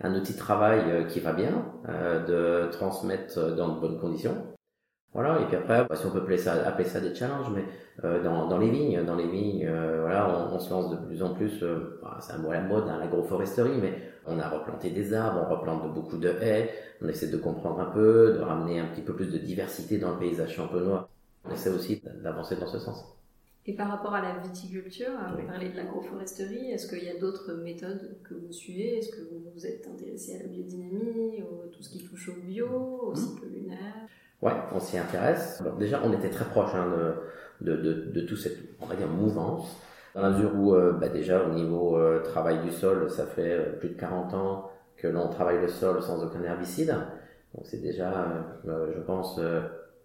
un 0.00 0.14
outil 0.14 0.32
de 0.32 0.38
travail 0.38 0.80
euh, 0.90 1.04
qui 1.04 1.20
va 1.20 1.34
bien, 1.34 1.66
euh, 1.88 2.66
de 2.66 2.72
transmettre 2.72 3.54
dans 3.54 3.74
de 3.74 3.80
bonnes 3.80 4.00
conditions. 4.00 4.34
Voilà, 5.12 5.40
et 5.42 5.44
puis 5.46 5.56
après, 5.56 5.84
bah, 5.84 5.94
si 5.94 6.06
on 6.06 6.10
peut 6.10 6.20
appeler 6.20 6.38
ça, 6.38 6.54
appeler 6.66 6.88
ça 6.88 7.00
des 7.00 7.14
challenges, 7.14 7.50
mais 7.54 7.64
euh, 8.02 8.22
dans, 8.22 8.48
dans 8.48 8.56
les 8.58 8.70
vignes, 8.70 9.04
dans 9.04 9.14
les 9.14 9.28
vignes, 9.28 9.68
voilà, 10.00 10.48
on, 10.52 10.58
se 10.58 10.70
lance 10.70 10.90
de 10.90 10.96
plus 10.96 11.22
en 11.22 11.34
plus, 11.34 11.62
bah, 12.02 12.16
c'est 12.20 12.32
un 12.32 12.38
mot 12.38 12.50
à 12.50 12.54
la 12.54 12.62
mode, 12.62 12.88
hein, 12.88 12.98
l'agroforesterie, 12.98 13.78
mais 13.80 13.92
on 14.26 14.38
a 14.38 14.48
replanté 14.48 14.88
des 14.90 15.12
arbres, 15.12 15.46
on 15.46 15.54
replante 15.54 15.92
beaucoup 15.92 16.16
de 16.16 16.30
haies, 16.30 16.70
on 17.02 17.08
essaie 17.08 17.28
de 17.28 17.36
comprendre 17.36 17.78
un 17.80 17.90
peu, 17.92 18.32
de 18.38 18.40
ramener 18.40 18.80
un 18.80 18.86
petit 18.86 19.02
peu 19.02 19.14
plus 19.14 19.30
de 19.30 19.38
diversité 19.38 19.98
dans 19.98 20.12
le 20.12 20.18
paysage 20.18 20.54
champenois. 20.54 21.10
On 21.44 21.52
essaie 21.52 21.70
aussi 21.70 22.02
d'avancer 22.22 22.56
dans 22.56 22.66
ce 22.66 22.78
sens. 22.78 23.14
Et 23.66 23.74
par 23.74 23.88
rapport 23.88 24.14
à 24.14 24.20
la 24.20 24.38
viticulture, 24.40 25.12
on 25.38 25.46
parlait 25.46 25.70
de 25.70 25.76
l'agroforesterie, 25.76 26.70
est-ce 26.70 26.86
qu'il 26.86 27.02
y 27.02 27.08
a 27.08 27.18
d'autres 27.18 27.54
méthodes 27.54 28.18
que 28.22 28.34
vous 28.34 28.52
suivez? 28.52 28.98
Est-ce 28.98 29.10
que 29.10 29.22
vous 29.22 29.42
vous 29.54 29.66
êtes 29.66 29.88
intéressé 29.88 30.36
à 30.36 30.42
la 30.42 30.48
biodynamie, 30.48 31.42
ou 31.42 31.68
tout 31.68 31.82
ce 31.82 31.88
qui 31.88 32.04
touche 32.04 32.28
au 32.28 32.42
bio, 32.42 32.66
au 32.68 33.12
mmh. 33.12 33.16
cycle 33.16 33.46
lunaire? 33.46 33.94
Ouais, 34.42 34.52
on 34.72 34.80
s'y 34.80 34.98
intéresse. 34.98 35.62
déjà, 35.78 36.02
on 36.04 36.12
était 36.12 36.28
très 36.28 36.44
proche 36.44 36.74
hein, 36.74 37.16
de, 37.62 37.76
de, 37.76 38.10
de, 38.12 38.20
tout 38.20 38.36
cette, 38.36 38.58
on 38.80 38.86
va 38.86 38.96
dire, 38.96 39.08
mouvance, 39.08 39.80
dans 40.14 40.20
la 40.20 40.30
mesure 40.30 40.54
où, 40.54 40.74
euh, 40.74 40.92
bah, 40.92 41.08
déjà, 41.08 41.44
au 41.44 41.52
niveau 41.52 41.96
euh, 41.96 42.20
travail 42.22 42.62
du 42.62 42.70
sol, 42.70 43.10
ça 43.10 43.24
fait 43.24 43.52
euh, 43.52 43.72
plus 43.78 43.90
de 43.90 43.94
40 43.94 44.34
ans 44.34 44.70
que 44.96 45.08
l'on 45.08 45.28
travaille 45.28 45.60
le 45.60 45.68
sol 45.68 46.02
sans 46.02 46.22
aucun 46.22 46.42
herbicide. 46.42 46.94
Donc 47.54 47.66
c'est 47.66 47.80
déjà, 47.80 48.46
je 48.64 49.00
pense, 49.00 49.38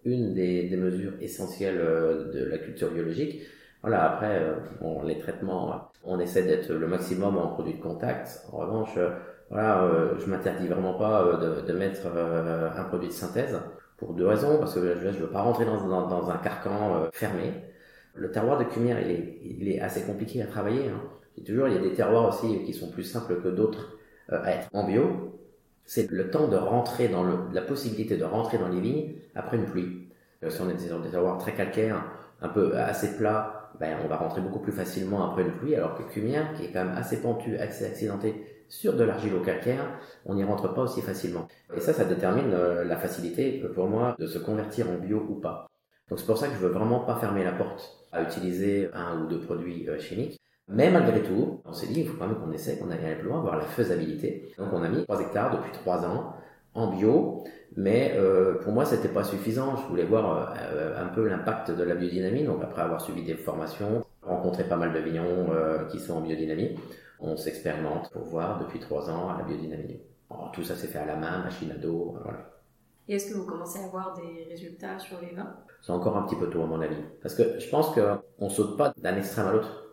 une 0.09 0.33
des, 0.33 0.69
mesures 0.77 1.13
essentielles 1.21 1.79
euh, 1.79 2.31
de 2.31 2.45
la 2.45 2.57
culture 2.57 2.91
biologique. 2.91 3.41
Voilà, 3.81 4.11
après, 4.11 4.41
euh, 4.41 5.03
les 5.05 5.17
traitements, 5.17 5.91
on 6.03 6.19
essaie 6.19 6.43
d'être 6.43 6.71
le 6.73 6.87
maximum 6.87 7.37
en 7.37 7.47
produits 7.47 7.75
de 7.75 7.81
contact. 7.81 8.43
En 8.51 8.57
revanche, 8.57 8.97
euh, 8.97 9.11
voilà, 9.49 9.89
je 10.19 10.25
m'interdis 10.29 10.67
vraiment 10.67 10.93
pas 10.93 11.39
de, 11.65 11.73
mettre 11.73 12.05
un 12.05 12.83
produit 12.83 13.07
de 13.07 13.13
synthèse 13.13 13.57
pour 13.97 14.13
deux 14.13 14.27
raisons, 14.27 14.59
parce 14.59 14.75
que 14.75 14.95
je 15.01 15.07
ne 15.07 15.11
veux 15.13 15.31
pas 15.31 15.41
rentrer 15.41 15.65
dans, 15.65 16.29
un 16.29 16.37
carcan 16.37 17.09
fermé. 17.13 17.53
Le 18.13 18.29
terroir 18.29 18.59
de 18.59 18.65
Cumière, 18.65 18.99
il 19.01 19.67
est, 19.67 19.79
assez 19.81 20.03
compliqué 20.03 20.43
à 20.43 20.45
travailler. 20.45 20.89
Hein. 20.89 21.01
toujours, 21.47 21.67
il 21.67 21.73
y 21.73 21.77
a 21.77 21.81
des 21.81 21.93
terroirs 21.93 22.29
aussi 22.29 22.63
qui 22.63 22.73
sont 22.73 22.91
plus 22.91 23.03
simples 23.03 23.41
que 23.41 23.47
d'autres 23.47 23.97
à 24.29 24.51
être 24.51 24.69
en 24.71 24.85
bio 24.85 25.38
c'est 25.89 26.11
le 26.11 26.29
temps 26.29 26.47
de 26.47 26.55
rentrer 26.55 27.07
dans 27.07 27.23
la 27.51 27.61
possibilité 27.63 28.15
de 28.15 28.23
rentrer 28.23 28.59
dans 28.59 28.67
les 28.67 28.79
vignes 28.79 29.15
après 29.33 29.57
une 29.57 29.65
pluie. 29.65 30.07
Euh, 30.43 30.51
si 30.51 30.61
on 30.61 30.69
est 30.69 30.87
dans 30.87 30.99
des 30.99 31.09
terroirs 31.09 31.39
très 31.39 31.53
calcaires, 31.53 32.05
un 32.41 32.49
peu 32.49 32.77
assez 32.77 33.17
plats, 33.17 33.71
ben, 33.79 33.97
on 34.05 34.07
va 34.07 34.17
rentrer 34.17 34.39
beaucoup 34.39 34.59
plus 34.59 34.71
facilement 34.71 35.27
après 35.27 35.41
une 35.41 35.53
pluie, 35.53 35.73
alors 35.73 35.97
que 35.97 36.03
Cumière, 36.03 36.53
qui 36.53 36.65
est 36.65 36.71
quand 36.71 36.85
même 36.85 36.95
assez 36.95 37.23
pentu, 37.23 37.57
assez 37.57 37.87
accidenté 37.87 38.45
sur 38.67 38.93
de 38.93 39.03
l'argilo-calcaire, 39.03 39.83
on 40.27 40.35
n'y 40.35 40.43
rentre 40.43 40.71
pas 40.75 40.83
aussi 40.83 41.01
facilement. 41.01 41.47
Et 41.75 41.79
ça, 41.79 41.91
ça 41.91 42.05
détermine 42.05 42.53
euh, 42.53 42.83
la 42.83 42.95
facilité 42.95 43.63
pour 43.73 43.87
moi 43.87 44.15
de 44.19 44.27
se 44.27 44.37
convertir 44.37 44.87
en 44.91 44.99
bio 44.99 45.25
ou 45.27 45.39
pas. 45.39 45.71
Donc 46.07 46.19
c'est 46.19 46.27
pour 46.27 46.37
ça 46.37 46.49
que 46.49 46.53
je 46.53 46.59
veux 46.59 46.69
vraiment 46.69 46.99
pas 46.99 47.15
fermer 47.15 47.43
la 47.43 47.53
porte 47.53 48.05
à 48.11 48.21
utiliser 48.21 48.91
un 48.93 49.23
ou 49.23 49.27
deux 49.27 49.39
produits 49.39 49.89
euh, 49.89 49.97
chimiques. 49.97 50.39
Mais 50.69 50.91
malgré 50.91 51.23
tout, 51.23 51.61
on 51.65 51.73
s'est 51.73 51.87
dit, 51.87 52.01
il 52.01 52.07
faut 52.07 52.17
quand 52.17 52.27
même 52.27 52.37
qu'on 52.37 52.51
essaie, 52.51 52.77
qu'on 52.77 52.91
aille 52.91 53.03
aller 53.03 53.15
plus 53.15 53.27
loin, 53.27 53.41
voir 53.41 53.57
la 53.57 53.65
faisabilité. 53.65 54.53
Donc 54.59 54.67
on 54.71 54.83
a 54.83 54.87
mis 54.87 55.03
3 55.03 55.21
hectares 55.21 55.57
depuis 55.57 55.71
3 55.71 56.05
ans 56.05 56.35
en 56.75 56.95
bio, 56.95 57.43
mais 57.75 58.13
euh, 58.15 58.59
pour 58.61 58.71
moi 58.71 58.85
c'était 58.85 59.09
pas 59.09 59.23
suffisant. 59.23 59.75
Je 59.77 59.87
voulais 59.87 60.05
voir 60.05 60.53
euh, 60.55 61.03
un 61.03 61.07
peu 61.07 61.27
l'impact 61.27 61.71
de 61.71 61.83
la 61.83 61.95
biodynamie. 61.95 62.43
Donc 62.43 62.63
après 62.63 62.83
avoir 62.83 63.01
suivi 63.01 63.23
des 63.23 63.33
formations, 63.33 64.05
rencontré 64.21 64.63
pas 64.63 64.77
mal 64.77 64.93
de 64.93 64.99
vignerons 64.99 65.47
euh, 65.51 65.85
qui 65.85 65.99
sont 65.99 66.13
en 66.13 66.21
biodynamie, 66.21 66.77
on 67.19 67.35
s'expérimente 67.35 68.11
pour 68.11 68.25
voir 68.25 68.59
depuis 68.59 68.79
3 68.79 69.09
ans 69.09 69.29
à 69.29 69.39
la 69.39 69.43
biodynamie. 69.45 69.99
tout 70.53 70.63
ça 70.63 70.75
s'est 70.75 70.87
fait 70.87 70.99
à 70.99 71.05
la 71.07 71.15
main, 71.15 71.39
machine 71.39 71.71
à 71.71 71.77
dos, 71.77 72.15
voilà. 72.23 72.47
Et 73.07 73.15
est-ce 73.15 73.31
que 73.31 73.39
vous 73.39 73.47
commencez 73.47 73.79
à 73.79 73.85
avoir 73.85 74.13
des 74.13 74.45
résultats 74.47 74.99
sur 74.99 75.19
les 75.19 75.35
vins? 75.35 75.55
C'est 75.81 75.91
encore 75.91 76.15
un 76.15 76.27
petit 76.27 76.35
peu 76.35 76.47
tôt 76.47 76.61
à 76.61 76.67
mon 76.67 76.79
avis, 76.79 77.01
parce 77.23 77.33
que 77.33 77.57
je 77.57 77.67
pense 77.71 77.89
qu'on 77.95 78.49
saute 78.49 78.77
pas 78.77 78.93
d'un 79.01 79.17
extrême 79.17 79.47
à 79.47 79.53
l'autre. 79.53 79.88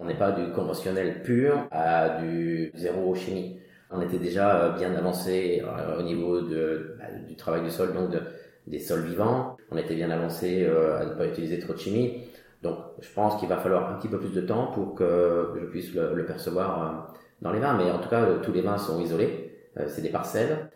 On 0.00 0.06
n'est 0.06 0.14
pas 0.14 0.32
du 0.32 0.50
conventionnel 0.52 1.22
pur 1.22 1.68
à 1.70 2.20
du 2.20 2.72
zéro 2.74 3.14
chimie. 3.14 3.60
On 3.90 4.00
était 4.00 4.18
déjà 4.18 4.64
euh, 4.64 4.70
bien 4.70 4.94
avancé 4.94 5.62
euh, 5.62 5.98
au 5.98 6.02
niveau 6.02 6.40
bah, 6.40 7.04
du 7.28 7.36
travail 7.36 7.62
du 7.62 7.70
sol, 7.70 7.92
donc 7.92 8.10
de, 8.10 8.20
des 8.66 8.78
sols 8.78 9.02
vivants. 9.02 9.58
On 9.70 9.76
était 9.76 9.94
bien 9.94 10.10
avancé 10.10 10.64
euh, 10.64 10.98
à 10.98 11.04
ne 11.04 11.14
pas 11.14 11.26
utiliser 11.26 11.58
trop 11.58 11.74
de 11.74 11.78
chimie. 11.78 12.24
Donc 12.62 12.78
je 13.00 13.12
pense 13.12 13.38
qu'il 13.38 13.48
va 13.48 13.58
falloir 13.58 13.90
un 13.92 13.98
petit 13.98 14.08
peu 14.08 14.18
plus 14.18 14.32
de 14.32 14.40
temps 14.40 14.68
pour 14.68 14.94
que 14.94 15.52
je 15.60 15.66
puisse 15.66 15.94
le, 15.94 16.24
percevoir 16.24 17.14
dans 17.42 17.52
les 17.52 17.60
vins. 17.60 17.76
Mais 17.76 17.90
en 17.90 17.98
tout 17.98 18.08
cas, 18.08 18.24
tous 18.42 18.52
les 18.52 18.62
vins 18.62 18.78
sont 18.78 19.00
isolés. 19.00 19.54
c'est 19.86 20.02
des 20.02 20.10
parcelles. 20.10 20.70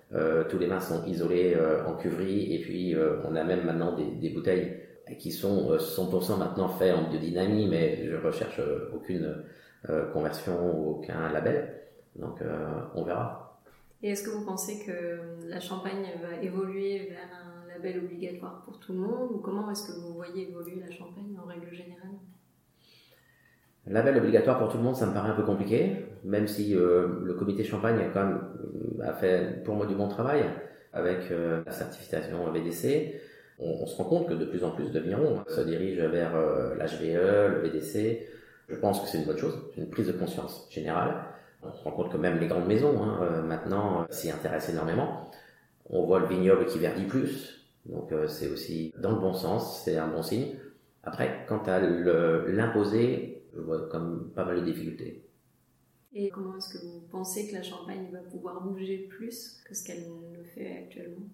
tous 0.48 0.58
les 0.58 0.66
vins 0.66 0.80
sont 0.80 1.04
isolés 1.06 1.54
en 1.86 1.94
cuverie. 1.94 2.54
Et 2.54 2.60
puis 2.60 2.96
on 3.28 3.36
a 3.36 3.44
même 3.44 3.64
maintenant 3.66 3.94
des 3.94 4.30
bouteilles 4.30 4.80
qui 5.18 5.32
sont 5.32 5.76
100% 5.76 6.32
euh, 6.32 6.36
maintenant 6.36 6.68
faits 6.68 6.94
en 6.94 7.10
biodynamie, 7.10 7.68
mais 7.68 8.06
je 8.06 8.16
recherche 8.16 8.58
euh, 8.58 8.90
aucune 8.94 9.44
euh, 9.88 10.10
conversion 10.12 10.74
ou 10.74 10.90
aucun 10.92 11.30
label. 11.30 11.80
Donc 12.16 12.40
on 12.94 13.02
verra. 13.02 13.58
Et 14.00 14.10
est-ce 14.10 14.22
que 14.22 14.30
vous 14.30 14.44
pensez 14.44 14.84
que 14.86 15.48
la 15.48 15.58
Champagne 15.58 16.06
va 16.22 16.40
évoluer 16.40 17.08
vers 17.10 17.28
un 17.34 17.66
label 17.66 18.04
obligatoire 18.04 18.62
pour 18.64 18.78
tout 18.78 18.92
le 18.92 19.00
monde 19.00 19.32
ou 19.32 19.38
comment 19.38 19.68
est-ce 19.72 19.88
que 19.88 19.98
vous 19.98 20.14
voyez 20.14 20.48
évoluer 20.48 20.76
la 20.76 20.94
Champagne 20.94 21.36
en 21.42 21.48
règle 21.48 21.74
générale? 21.74 22.12
Label 23.88 24.18
obligatoire 24.18 24.60
pour 24.60 24.68
tout 24.68 24.76
le 24.76 24.84
monde, 24.84 24.94
ça 24.94 25.06
me 25.06 25.12
paraît 25.12 25.30
un 25.30 25.34
peu 25.34 25.42
compliqué, 25.42 26.06
même 26.22 26.46
si 26.46 26.74
le 26.74 27.34
comité 27.36 27.64
Champagne 27.64 27.98
a 27.98 28.08
quand 28.10 28.24
même 28.24 28.40
a 29.02 29.12
fait 29.12 29.64
pour 29.64 29.74
moi 29.74 29.86
du 29.86 29.96
bon 29.96 30.06
travail 30.06 30.44
avec 30.92 31.30
la 31.30 31.72
certification 31.72 32.48
VDC 32.52 33.20
on, 33.58 33.86
se 33.86 33.96
rend 33.96 34.04
compte 34.04 34.28
que 34.28 34.34
de 34.34 34.44
plus 34.44 34.64
en 34.64 34.70
plus 34.70 34.90
de 34.90 35.00
vignerons 35.00 35.44
se 35.48 35.60
dirigent 35.60 36.08
vers 36.08 36.34
euh, 36.34 36.74
l'HVE, 36.74 37.54
le 37.54 37.60
VDC. 37.60 38.26
Je 38.68 38.76
pense 38.76 39.00
que 39.00 39.06
c'est 39.06 39.18
une 39.18 39.24
bonne 39.24 39.38
chose, 39.38 39.58
une 39.76 39.88
prise 39.88 40.06
de 40.06 40.12
conscience 40.12 40.66
générale. 40.70 41.24
On 41.62 41.72
se 41.72 41.82
rend 41.84 41.92
compte 41.92 42.12
que 42.12 42.16
même 42.16 42.38
les 42.38 42.46
grandes 42.46 42.66
maisons 42.66 43.02
hein, 43.02 43.20
euh, 43.22 43.42
maintenant 43.42 44.02
euh, 44.02 44.04
s'y 44.10 44.30
intéressent 44.30 44.74
énormément. 44.74 45.30
On 45.90 46.04
voit 46.04 46.20
le 46.20 46.26
vignoble 46.26 46.66
qui 46.66 46.78
verdit 46.78 47.04
plus, 47.04 47.66
donc 47.84 48.10
c'est 48.28 48.48
aussi 48.48 48.94
dans 48.98 49.10
le 49.10 49.20
bon 49.20 49.34
sens, 49.34 49.82
c'est 49.84 49.98
un 49.98 50.08
bon 50.08 50.22
signe. 50.22 50.56
Après, 51.02 51.44
quant 51.46 51.62
à 51.66 51.78
l'imposer, 51.78 53.44
je 53.54 53.60
vois 53.60 53.86
comme 53.90 54.30
pas 54.34 54.46
mal 54.46 54.60
de 54.60 54.64
difficultés. 54.64 55.28
Et 56.14 56.30
comment 56.30 56.56
est-ce 56.56 56.72
que 56.72 56.78
vous 56.78 57.00
pensez 57.10 57.48
que 57.48 57.54
la 57.54 57.62
Champagne 57.62 58.06
va 58.10 58.20
pouvoir 58.20 58.62
bouger 58.62 59.08
plus 59.10 59.60
que 59.68 59.74
ce 59.74 59.84
qu'elle 59.84 60.04
le 60.32 60.44
fait 60.44 60.84
actuellement? 60.84 61.26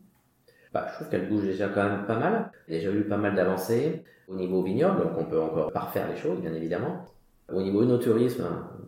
Bah, 0.72 0.86
je 0.88 0.94
trouve 0.94 1.08
qu'elle 1.08 1.28
bouge 1.28 1.44
déjà 1.44 1.68
quand 1.68 1.82
même 1.82 2.06
pas 2.06 2.18
mal. 2.18 2.50
Il 2.68 2.74
y 2.74 2.76
a 2.76 2.80
déjà 2.80 2.92
eu 2.92 3.04
pas 3.04 3.16
mal 3.16 3.34
d'avancées 3.34 4.04
au 4.28 4.36
niveau 4.36 4.62
vignoble, 4.62 5.02
donc 5.02 5.12
on 5.18 5.24
peut 5.24 5.40
encore 5.40 5.72
parfaire 5.72 6.08
les 6.08 6.16
choses, 6.16 6.40
bien 6.40 6.54
évidemment. 6.54 7.04
Au 7.52 7.60
niveau 7.60 7.82
œnotourisme, 7.82 8.44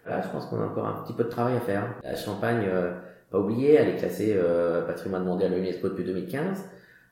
là, 0.06 0.20
je 0.20 0.28
pense 0.28 0.46
qu'on 0.46 0.60
a 0.60 0.66
encore 0.66 0.86
un 0.86 1.02
petit 1.02 1.12
peu 1.12 1.24
de 1.24 1.28
travail 1.28 1.56
à 1.56 1.60
faire. 1.60 1.94
La 2.04 2.14
Champagne, 2.14 2.64
euh, 2.68 2.92
pas 3.30 3.40
oubliée, 3.40 3.74
elle 3.74 3.88
est 3.88 3.96
classée 3.96 4.34
euh, 4.36 4.82
patrimoine 4.82 5.24
mondial 5.24 5.50
de 5.50 5.56
l'UNESCO 5.56 5.88
depuis 5.88 6.04
2015. 6.04 6.64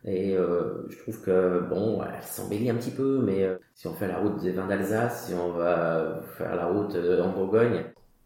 Et 0.05 0.37
euh, 0.37 0.87
je 0.89 0.97
trouve 0.99 1.21
que, 1.23 1.61
bon, 1.69 2.01
elle 2.03 2.23
s'embellit 2.23 2.71
un 2.71 2.77
petit 2.77 2.93
peu, 2.93 3.21
mais 3.23 3.49
si 3.75 3.89
on 3.89 3.95
fait 3.95 4.07
la 4.07 4.19
route 4.19 4.41
des 4.41 4.53
vins 4.53 4.67
d'Alsace, 4.67 5.27
si 5.27 5.35
on 5.35 5.51
va 5.51 6.21
faire 6.39 6.55
la 6.55 6.67
route 6.67 6.97
en 6.97 7.33
Bourgogne, 7.33 7.85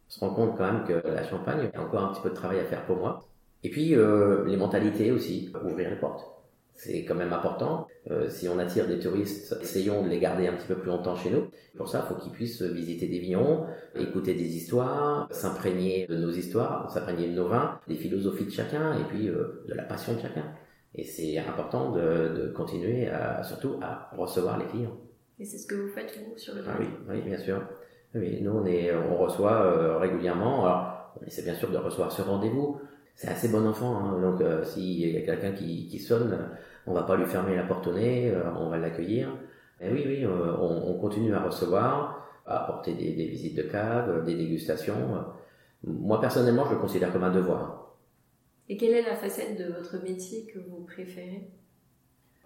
on 0.08 0.10
se 0.10 0.20
rend 0.20 0.34
compte 0.34 0.56
quand 0.58 0.70
même 0.70 0.84
que 0.84 1.08
la 1.08 1.24
Champagne, 1.24 1.60
il 1.62 1.74
y 1.74 1.82
a 1.82 1.82
encore 1.82 2.04
un 2.04 2.12
petit 2.12 2.20
peu 2.20 2.28
de 2.28 2.34
travail 2.34 2.60
à 2.60 2.64
faire 2.64 2.84
pour 2.84 2.96
moi. 2.96 3.24
Et 3.62 3.70
puis, 3.70 3.96
les 4.46 4.56
mentalités 4.58 5.10
aussi, 5.10 5.50
ouvrir 5.64 5.88
les 5.88 5.96
portes. 5.96 6.33
C'est 6.74 7.04
quand 7.04 7.14
même 7.14 7.32
important. 7.32 7.86
Euh, 8.10 8.28
si 8.28 8.48
on 8.48 8.58
attire 8.58 8.86
des 8.86 8.98
touristes, 8.98 9.56
essayons 9.62 10.02
de 10.02 10.08
les 10.08 10.18
garder 10.18 10.48
un 10.48 10.54
petit 10.54 10.66
peu 10.66 10.74
plus 10.74 10.88
longtemps 10.88 11.14
chez 11.14 11.30
nous. 11.30 11.46
Pour 11.76 11.88
ça, 11.88 12.04
il 12.04 12.08
faut 12.08 12.20
qu'ils 12.20 12.32
puissent 12.32 12.62
visiter 12.62 13.06
des 13.06 13.20
vignerons, 13.20 13.66
écouter 13.94 14.34
des 14.34 14.56
histoires, 14.56 15.28
s'imprégner 15.30 16.06
de 16.08 16.16
nos 16.16 16.30
histoires, 16.30 16.90
s'imprégner 16.90 17.28
de 17.28 17.34
nos 17.34 17.48
vins, 17.48 17.78
des 17.88 17.94
philosophies 17.94 18.44
de 18.44 18.50
chacun 18.50 18.98
et 18.98 19.04
puis 19.04 19.28
euh, 19.28 19.64
de 19.68 19.74
la 19.74 19.84
passion 19.84 20.14
de 20.14 20.20
chacun. 20.20 20.44
Et 20.96 21.04
c'est 21.04 21.38
important 21.38 21.92
de, 21.92 22.52
continuer 22.54 23.08
à, 23.08 23.42
surtout 23.42 23.78
à 23.80 24.10
recevoir 24.16 24.58
les 24.58 24.66
clients. 24.66 24.96
Et 25.38 25.44
c'est 25.44 25.58
ce 25.58 25.66
que 25.66 25.74
vous 25.74 25.88
faites 25.88 26.16
vous 26.18 26.36
sur 26.36 26.54
le 26.54 26.62
ah 26.66 26.76
oui, 26.78 26.86
oui, 27.08 27.22
bien 27.22 27.38
sûr. 27.38 27.62
Oui, 28.14 28.40
nous 28.42 28.52
on, 28.52 28.64
est, 28.66 28.94
on 28.94 29.16
reçoit 29.16 29.62
euh, 29.62 29.98
régulièrement. 29.98 30.66
Alors, 30.66 31.14
on 31.20 31.26
essaie 31.26 31.42
bien 31.42 31.54
sûr 31.54 31.70
de 31.70 31.78
recevoir 31.78 32.12
ce 32.12 32.22
rendez-vous. 32.22 32.80
C'est 33.14 33.28
assez 33.28 33.48
bon 33.48 33.64
enfant, 33.66 33.96
hein. 33.96 34.20
donc 34.20 34.40
euh, 34.40 34.64
s'il 34.64 35.08
y 35.08 35.16
a 35.16 35.20
quelqu'un 35.22 35.52
qui, 35.52 35.86
qui, 35.86 35.98
sonne, 36.00 36.36
on 36.86 36.92
va 36.92 37.04
pas 37.04 37.16
lui 37.16 37.26
fermer 37.26 37.54
la 37.54 37.62
porte 37.62 37.86
au 37.86 37.92
nez, 37.92 38.30
euh, 38.30 38.42
on 38.58 38.68
va 38.68 38.78
l'accueillir. 38.78 39.28
Mais 39.80 39.90
oui, 39.90 40.02
oui, 40.06 40.26
on, 40.26 40.90
on, 40.90 40.98
continue 40.98 41.34
à 41.34 41.40
recevoir, 41.40 42.26
à 42.46 42.64
apporter 42.64 42.94
des, 42.94 43.12
des, 43.12 43.26
visites 43.26 43.56
de 43.56 43.62
cave, 43.62 44.24
des 44.24 44.34
dégustations. 44.34 45.24
Moi 45.84 46.20
personnellement, 46.20 46.64
je 46.66 46.74
le 46.74 46.80
considère 46.80 47.12
comme 47.12 47.24
un 47.24 47.32
devoir. 47.32 47.94
Et 48.68 48.76
quelle 48.76 48.94
est 48.94 49.02
la 49.02 49.16
facette 49.16 49.58
de 49.58 49.72
votre 49.72 50.02
métier 50.02 50.46
que 50.46 50.58
vous 50.58 50.84
préférez? 50.84 51.50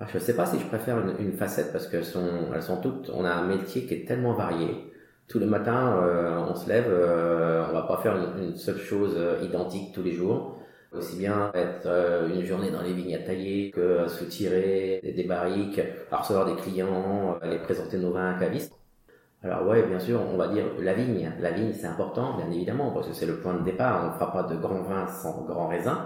Ah, 0.01 0.07
Je 0.09 0.19
ne 0.19 0.23
sais 0.23 0.37
pas 0.37 0.47
si 0.47 0.59
je 0.59 0.67
préfère 0.67 0.99
une, 1.01 1.15
une 1.19 1.33
facette 1.33 1.73
parce 1.73 1.87
qu'elles 1.87 2.05
sont, 2.05 2.53
elles 2.55 2.63
sont 2.63 2.81
toutes. 2.81 3.11
On 3.15 3.25
a 3.25 3.31
un 3.31 3.47
métier 3.47 3.87
qui 3.87 3.95
est 3.95 4.07
tellement 4.07 4.35
varié 4.35 4.88
tous 5.29 5.39
les 5.39 5.47
matins, 5.47 6.03
euh, 6.03 6.39
on 6.39 6.55
se 6.55 6.69
lève, 6.69 6.87
euh, 6.89 7.67
on 7.69 7.73
va 7.73 7.83
pas 7.83 7.99
faire 7.99 8.17
une, 8.39 8.57
seule 8.57 8.79
chose 8.79 9.15
euh, 9.17 9.39
identique 9.43 9.95
tous 9.95 10.03
les 10.03 10.13
jours. 10.13 10.57
Aussi 10.91 11.19
bien 11.19 11.51
être 11.53 11.87
une 12.35 12.47
journée 12.47 12.71
dans 12.71 12.81
les 12.81 12.95
vignes 12.95 13.15
à 13.15 13.19
tailler 13.19 13.71
que 13.71 14.09
soutirer 14.09 15.01
des, 15.03 15.13
des 15.13 15.25
barriques, 15.25 15.83
à 16.11 16.17
recevoir 16.17 16.47
des 16.47 16.55
clients, 16.55 17.37
aller 17.43 17.59
présenter 17.59 17.99
nos 17.99 18.11
vins 18.11 18.35
à 18.35 18.39
cavistes. 18.39 18.73
Alors 19.43 19.67
ouais, 19.67 19.87
bien 19.87 20.01
sûr, 20.01 20.19
on 20.23 20.39
va 20.39 20.49
dire 20.49 20.65
la 20.81 20.95
vigne. 20.95 21.31
La 21.41 21.51
vigne, 21.51 21.75
c'est 21.75 21.87
important, 21.87 22.39
bien 22.39 22.51
évidemment, 22.51 22.91
parce 22.91 23.07
que 23.07 23.13
c'est 23.13 23.27
le 23.27 23.39
point 23.41 23.53
de 23.53 23.65
départ. 23.65 24.05
On 24.05 24.07
ne 24.09 24.13
fera 24.15 24.33
pas 24.33 24.45
de 24.45 24.57
grands 24.57 24.81
vins 24.81 25.07
sans 25.07 25.45
grands 25.45 25.69
raisins. 25.69 25.99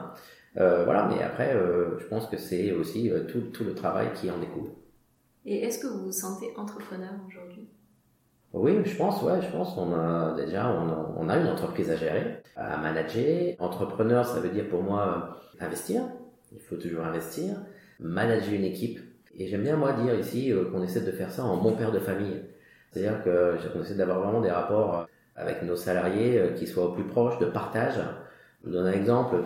voilà, 0.57 1.09
mais 1.09 1.23
après, 1.23 1.57
je 2.01 2.05
pense 2.07 2.27
que 2.27 2.37
c'est 2.37 2.73
aussi 2.73 3.13
tout, 3.29 3.43
tout 3.53 3.63
le 3.63 3.75
travail 3.77 4.09
qui 4.15 4.33
en 4.33 4.39
découle. 4.39 4.71
Et 5.47 5.63
est-ce 5.63 5.79
que 5.79 5.87
vous 5.87 6.07
vous 6.07 6.13
sentez 6.13 6.53
entrepreneur 6.57 7.13
aujourd'hui? 7.29 7.69
Oui, 8.55 8.83
je 8.85 8.97
pense, 8.97 9.23
ouais, 9.23 9.41
je 9.41 9.51
pense 9.51 9.75
qu'on 9.75 9.95
a 9.95 10.35
déjà, 10.37 10.69
on 10.69 10.89
a, 10.89 11.15
on 11.17 11.41
une 11.41 11.49
entreprise 11.49 11.91
à 11.91 11.97
gérer, 11.97 12.43
à 12.57 12.77
manager. 12.77 13.55
Entrepreneur, 13.59 14.27
ça 14.27 14.41
veut 14.41 14.51
dire 14.51 14.69
pour 14.69 14.83
moi 14.83 15.37
euh, 15.61 15.65
investir. 15.65 16.03
Il 16.53 16.61
faut 16.61 16.77
toujours 16.77 17.05
investir. 17.05 17.57
Manager 17.99 18.53
une 18.53 18.65
équipe. 18.65 19.01
Et 19.39 19.47
j'aime 19.47 19.63
bien, 19.63 19.77
moi, 19.77 19.95
dire 19.95 20.15
ici 20.15 20.53
euh, 20.53 20.67
qu'on 20.67 20.83
essaie 20.83 21.01
de 21.01 21.13
faire 21.13 21.31
ça 21.31 21.45
en 21.45 21.57
bon 21.57 21.73
père 21.73 21.93
de 21.93 21.99
famille. 21.99 22.43
C'est-à-dire 22.91 23.25
que 23.25 23.57
qu'on 23.73 23.83
essaie 23.83 23.95
d'avoir 23.95 24.21
vraiment 24.21 24.43
des 24.43 24.51
rapports 24.51 25.01
euh, 25.01 25.05
avec 25.35 25.63
nos 25.63 25.77
salariés 25.77 26.53
qui 26.57 26.67
soient 26.67 26.85
au 26.85 26.93
plus 26.93 27.05
proches, 27.05 27.39
de 27.39 27.47
partage. 27.47 27.99
Je 28.63 28.69
vous 28.69 28.75
donne 28.75 28.87
un 28.87 28.93
exemple. 28.93 29.37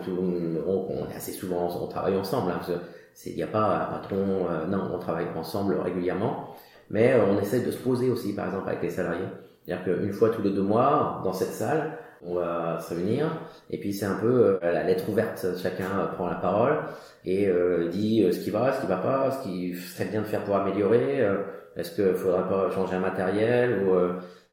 On, 0.67 1.09
est 1.09 1.15
assez 1.15 1.31
souvent, 1.31 1.69
on 1.81 1.87
travaille 1.87 2.17
ensemble. 2.17 2.51
Hein, 2.51 2.59
il 3.25 3.35
n'y 3.35 3.43
a 3.43 3.47
pas 3.47 3.87
un 3.87 3.99
patron, 3.99 4.47
non, 4.67 4.91
on 4.93 4.99
travaille 4.99 5.27
ensemble 5.33 5.79
régulièrement. 5.79 6.55
Mais 6.89 7.13
euh, 7.13 7.25
on 7.25 7.39
essaie 7.39 7.61
de 7.61 7.71
se 7.71 7.77
poser 7.77 8.09
aussi, 8.09 8.33
par 8.33 8.45
exemple, 8.45 8.69
avec 8.69 8.81
les 8.81 8.89
salariés. 8.89 9.27
C'est-à-dire 9.65 9.83
qu'une 9.83 10.13
fois 10.13 10.29
tous 10.29 10.41
les 10.41 10.51
deux 10.51 10.61
mois, 10.61 11.21
dans 11.23 11.33
cette 11.33 11.51
salle, 11.51 11.97
on 12.23 12.35
va 12.35 12.79
se 12.79 12.95
réunir 12.95 13.27
et 13.69 13.79
puis 13.79 13.93
c'est 13.93 14.05
un 14.05 14.15
peu 14.15 14.45
euh, 14.45 14.59
la 14.61 14.83
lettre 14.83 15.07
ouverte. 15.09 15.45
Chacun 15.61 16.07
prend 16.15 16.27
la 16.27 16.35
parole 16.35 16.79
et 17.25 17.47
euh, 17.47 17.89
dit 17.89 18.25
ce 18.31 18.39
qui 18.39 18.49
va, 18.49 18.73
ce 18.73 18.81
qui 18.81 18.87
va 18.87 18.97
pas, 18.97 19.31
ce 19.31 19.43
qui 19.43 19.75
serait 19.75 20.09
bien 20.09 20.21
de 20.21 20.25
faire 20.25 20.43
pour 20.43 20.55
améliorer. 20.55 21.27
Est-ce 21.75 21.93
qu'il 21.93 22.15
faudrait 22.15 22.47
pas 22.47 22.71
changer 22.71 22.95
un 22.95 23.01
matériel 23.01 23.83
ou 23.83 23.95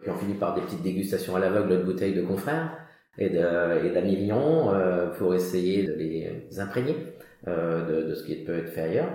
puis 0.00 0.10
on 0.10 0.18
finit 0.18 0.34
par 0.34 0.54
des 0.54 0.60
petites 0.60 0.82
dégustations 0.82 1.36
à 1.36 1.38
l'aveugle 1.38 1.70
de 1.70 1.76
bouteilles 1.82 2.14
de 2.14 2.20
confrères 2.20 2.76
et 3.16 3.30
d'amis 3.30 4.26
lions 4.26 4.74
pour 5.16 5.34
essayer 5.34 5.86
de 5.86 5.94
les 5.94 6.60
imprégner 6.60 6.96
de, 7.46 8.02
de, 8.02 8.14
ce 8.14 8.24
qui 8.24 8.34
peut 8.44 8.58
être 8.58 8.68
fait 8.68 8.82
ailleurs. 8.82 9.08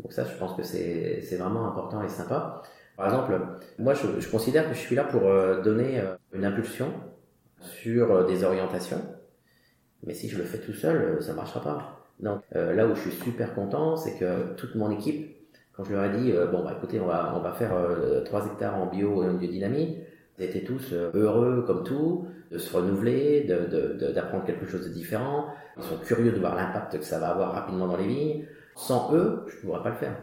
Donc 0.00 0.12
ça, 0.12 0.24
je 0.24 0.36
pense 0.36 0.56
que 0.56 0.62
c'est 0.62 1.36
vraiment 1.36 1.68
important 1.68 2.02
et 2.02 2.08
sympa. 2.08 2.62
Par 2.96 3.06
exemple, 3.06 3.40
moi, 3.78 3.94
je, 3.94 4.28
considère 4.28 4.68
que 4.68 4.74
je 4.74 4.80
suis 4.80 4.94
là 4.94 5.04
pour 5.04 5.26
euh, 5.26 5.62
donner 5.62 6.00
euh, 6.00 6.14
une 6.32 6.44
impulsion 6.44 6.92
sur 7.60 8.12
euh, 8.12 8.26
des 8.26 8.44
orientations. 8.44 9.02
Mais 10.04 10.14
si 10.14 10.28
je 10.28 10.38
le 10.38 10.44
fais 10.44 10.58
tout 10.58 10.74
seul, 10.74 11.22
ça 11.22 11.32
marchera 11.32 11.62
pas. 11.62 12.00
Donc 12.20 12.42
là 12.52 12.86
où 12.86 12.94
je 12.94 13.00
suis 13.00 13.10
super 13.10 13.54
content, 13.54 13.96
c'est 13.96 14.18
que 14.18 14.54
toute 14.54 14.76
mon 14.76 14.90
équipe, 14.90 15.34
quand 15.72 15.82
je 15.82 15.92
leur 15.92 16.04
ai 16.04 16.10
dit, 16.10 16.32
bon 16.52 16.62
bah 16.62 16.74
écoutez, 16.76 17.00
on 17.00 17.06
va 17.06 17.34
on 17.36 17.40
va 17.40 17.52
faire 17.52 17.72
3 18.24 18.46
hectares 18.46 18.76
en 18.76 18.86
bio 18.86 19.24
et 19.24 19.28
en 19.28 19.34
biodynamie, 19.34 19.98
ils 20.38 20.44
étaient 20.44 20.62
tous 20.62 20.92
heureux 20.92 21.64
comme 21.66 21.82
tout, 21.82 22.28
de 22.52 22.58
se 22.58 22.76
renouveler, 22.76 23.44
d'apprendre 24.14 24.44
quelque 24.44 24.66
chose 24.66 24.84
de 24.86 24.92
différent. 24.92 25.46
Ils 25.78 25.82
sont 25.82 25.96
curieux 25.96 26.30
de 26.32 26.38
voir 26.38 26.54
l'impact 26.54 26.98
que 26.98 27.04
ça 27.04 27.18
va 27.18 27.30
avoir 27.30 27.52
rapidement 27.52 27.88
dans 27.88 27.96
les 27.96 28.06
vignes. 28.06 28.44
Sans 28.76 29.14
eux, 29.14 29.44
je 29.46 29.56
ne 29.56 29.60
pourrais 29.62 29.82
pas 29.82 29.90
le 29.90 29.96
faire. 29.96 30.16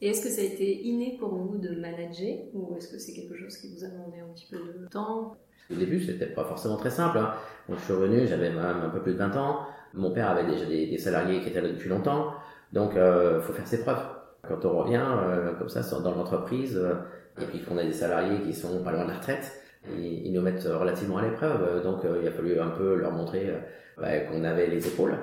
Et 0.00 0.08
est-ce 0.08 0.22
que 0.22 0.28
ça 0.28 0.40
a 0.40 0.44
été 0.44 0.82
inné 0.82 1.16
pour 1.18 1.34
vous 1.34 1.58
de 1.58 1.76
manager 1.76 2.38
ou 2.54 2.76
est-ce 2.76 2.88
que 2.88 2.98
c'est 2.98 3.12
quelque 3.12 3.36
chose 3.36 3.56
qui 3.56 3.72
vous 3.72 3.84
a 3.84 3.88
demandé 3.88 4.18
un 4.18 4.32
petit 4.34 4.48
peu 4.50 4.58
de 4.58 4.88
temps? 4.88 5.36
Au 5.70 5.74
début, 5.74 6.02
c'était 6.02 6.26
pas 6.26 6.44
forcément 6.44 6.76
très 6.76 6.90
simple. 6.90 7.18
Hein. 7.18 7.32
Quand 7.66 7.74
je 7.74 7.80
suis 7.80 7.92
revenu, 7.92 8.26
j'avais 8.26 8.50
même 8.50 8.58
un 8.58 8.90
peu 8.90 9.00
plus 9.00 9.12
de 9.12 9.18
20 9.18 9.36
ans. 9.36 9.60
Mon 9.94 10.10
père 10.10 10.28
avait 10.28 10.44
déjà 10.44 10.66
des, 10.66 10.98
salariés 10.98 11.40
qui 11.40 11.48
étaient 11.48 11.60
là 11.60 11.68
depuis 11.68 11.88
longtemps. 11.88 12.34
Donc, 12.72 12.92
il 12.94 12.98
euh, 12.98 13.40
faut 13.40 13.52
faire 13.52 13.66
ses 13.66 13.82
preuves. 13.82 14.04
Quand 14.48 14.64
on 14.64 14.78
revient 14.78 15.04
euh, 15.04 15.54
comme 15.54 15.68
ça 15.68 15.82
dans 16.00 16.14
l'entreprise 16.14 16.76
euh, 16.76 16.94
et 17.40 17.44
puis 17.44 17.62
qu'on 17.62 17.78
a 17.78 17.84
des 17.84 17.92
salariés 17.92 18.40
qui 18.42 18.52
sont 18.52 18.82
pas 18.82 18.90
loin 18.90 19.04
de 19.04 19.10
la 19.10 19.18
retraite, 19.18 19.61
ils, 19.98 20.32
nous 20.32 20.42
mettent 20.42 20.64
relativement 20.64 21.18
à 21.18 21.22
l'épreuve. 21.22 21.82
Donc, 21.82 22.00
il 22.20 22.26
a 22.26 22.30
fallu 22.30 22.58
un 22.58 22.70
peu 22.70 22.96
leur 22.96 23.12
montrer 23.12 23.52
bah, 23.98 24.18
qu'on 24.20 24.44
avait 24.44 24.68
les 24.68 24.86
épaules 24.86 25.16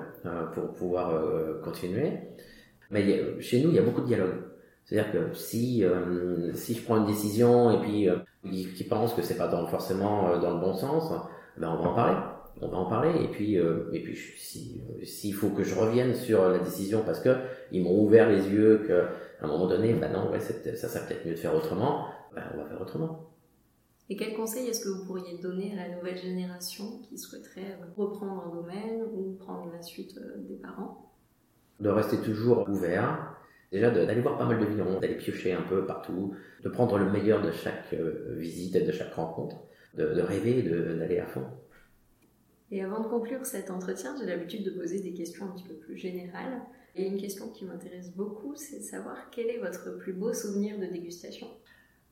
pour 0.54 0.74
pouvoir 0.74 1.14
continuer. 1.64 2.12
Mais 2.92 3.40
chez 3.40 3.62
nous, 3.62 3.70
il 3.70 3.76
y 3.76 3.80
a 3.80 3.84
beaucoup 3.84 4.02
de 4.02 4.08
dialogue. 4.08 4.36
C'est-à-dire 4.90 5.12
que 5.12 5.36
si 5.36 5.86
euh, 5.86 6.52
si 6.56 6.74
je 6.74 6.84
prends 6.84 6.98
une 6.98 7.06
décision 7.06 7.70
et 7.72 7.80
puis 7.80 8.10
euh, 8.10 8.18
qui 8.44 8.84
pense 8.84 9.14
que 9.14 9.22
c'est 9.22 9.38
pas 9.38 9.48
dans, 9.48 9.68
forcément 9.68 10.30
euh, 10.30 10.40
dans 10.40 10.56
le 10.56 10.60
bon 10.60 10.74
sens, 10.74 11.14
ben 11.58 11.70
on 11.70 11.84
va 11.84 11.90
en 11.90 11.94
parler. 11.94 12.18
On 12.62 12.68
va 12.70 12.78
en 12.78 12.86
parler 12.90 13.24
et 13.24 13.28
puis 13.28 13.60
euh, 13.60 13.88
et 13.94 14.02
puis 14.02 14.18
si 14.38 14.82
s'il 15.04 15.36
faut 15.36 15.50
que 15.50 15.64
je 15.64 15.76
revienne 15.76 16.16
sur 16.16 16.50
la 16.50 16.58
décision 16.58 17.04
parce 17.06 17.20
que 17.20 17.36
ils 17.72 17.84
m'ont 17.84 18.02
ouvert 18.02 18.28
les 18.30 18.50
yeux 18.50 18.84
que 18.88 19.04
à 19.42 19.46
un 19.46 19.48
moment 19.48 19.68
donné, 19.68 19.94
ben 19.94 20.12
non, 20.12 20.32
ouais, 20.32 20.40
ça 20.40 20.88
ça 20.88 21.00
peut-être 21.02 21.24
mieux 21.24 21.34
de 21.34 21.40
faire 21.40 21.54
autrement. 21.54 22.08
Ben 22.34 22.42
on 22.56 22.58
va 22.58 22.66
faire 22.66 22.82
autrement. 22.82 23.29
Et 24.10 24.16
quel 24.16 24.34
conseil 24.34 24.68
est-ce 24.68 24.84
que 24.84 24.90
vous 24.90 25.06
pourriez 25.06 25.38
donner 25.38 25.78
à 25.78 25.88
la 25.88 25.96
nouvelle 25.96 26.18
génération 26.18 27.00
qui 27.04 27.18
souhaiterait 27.18 27.78
reprendre 27.96 28.48
un 28.48 28.56
domaine 28.56 29.04
ou 29.14 29.34
prendre 29.34 29.72
la 29.72 29.84
suite 29.84 30.20
des 30.48 30.56
parents? 30.56 31.14
De 31.80 31.90
rester 31.90 32.18
toujours 32.22 32.68
ouvert, 32.68 33.36
déjà 33.72 33.92
d'aller 33.92 34.22
voir 34.22 34.40
pas 34.40 34.46
mal 34.46 34.60
de 34.60 34.66
vignerons, 34.66 35.00
d'aller 35.00 35.16
piocher 35.16 35.54
un 35.54 35.62
peu 35.62 35.86
partout, 35.86 36.34
de 36.64 36.70
prendre 36.70 36.98
le 36.98 37.12
meilleur 37.12 37.44
de 37.44 37.52
chaque 37.52 37.94
euh, 37.94 38.36
visite 38.36 38.76
et 38.76 38.82
de 38.82 38.92
chaque 38.92 39.14
rencontre, 39.14 39.58
de, 39.94 40.08
de 40.08 40.22
rêver, 40.22 40.64
d'aller 40.64 41.20
à 41.20 41.28
fond. 41.28 41.46
Et 42.72 42.84
avant 42.84 43.02
de 43.02 43.08
conclure 43.08 43.46
cet 43.46 43.70
entretien, 43.70 44.16
j'ai 44.20 44.26
l'habitude 44.26 44.64
de 44.64 44.72
poser 44.72 45.02
des 45.02 45.14
questions 45.14 45.46
un 45.46 45.50
petit 45.50 45.64
peu 45.64 45.76
plus 45.76 45.98
générales. 45.98 46.62
Et 46.96 47.06
une 47.06 47.18
question 47.18 47.50
qui 47.50 47.66
m'intéresse 47.66 48.12
beaucoup, 48.16 48.56
c'est 48.56 48.80
de 48.80 48.84
savoir 48.84 49.30
quel 49.32 49.48
est 49.48 49.60
votre 49.60 49.98
plus 49.98 50.14
beau 50.14 50.34
souvenir 50.34 50.80
de 50.80 50.86
dégustation? 50.86 51.48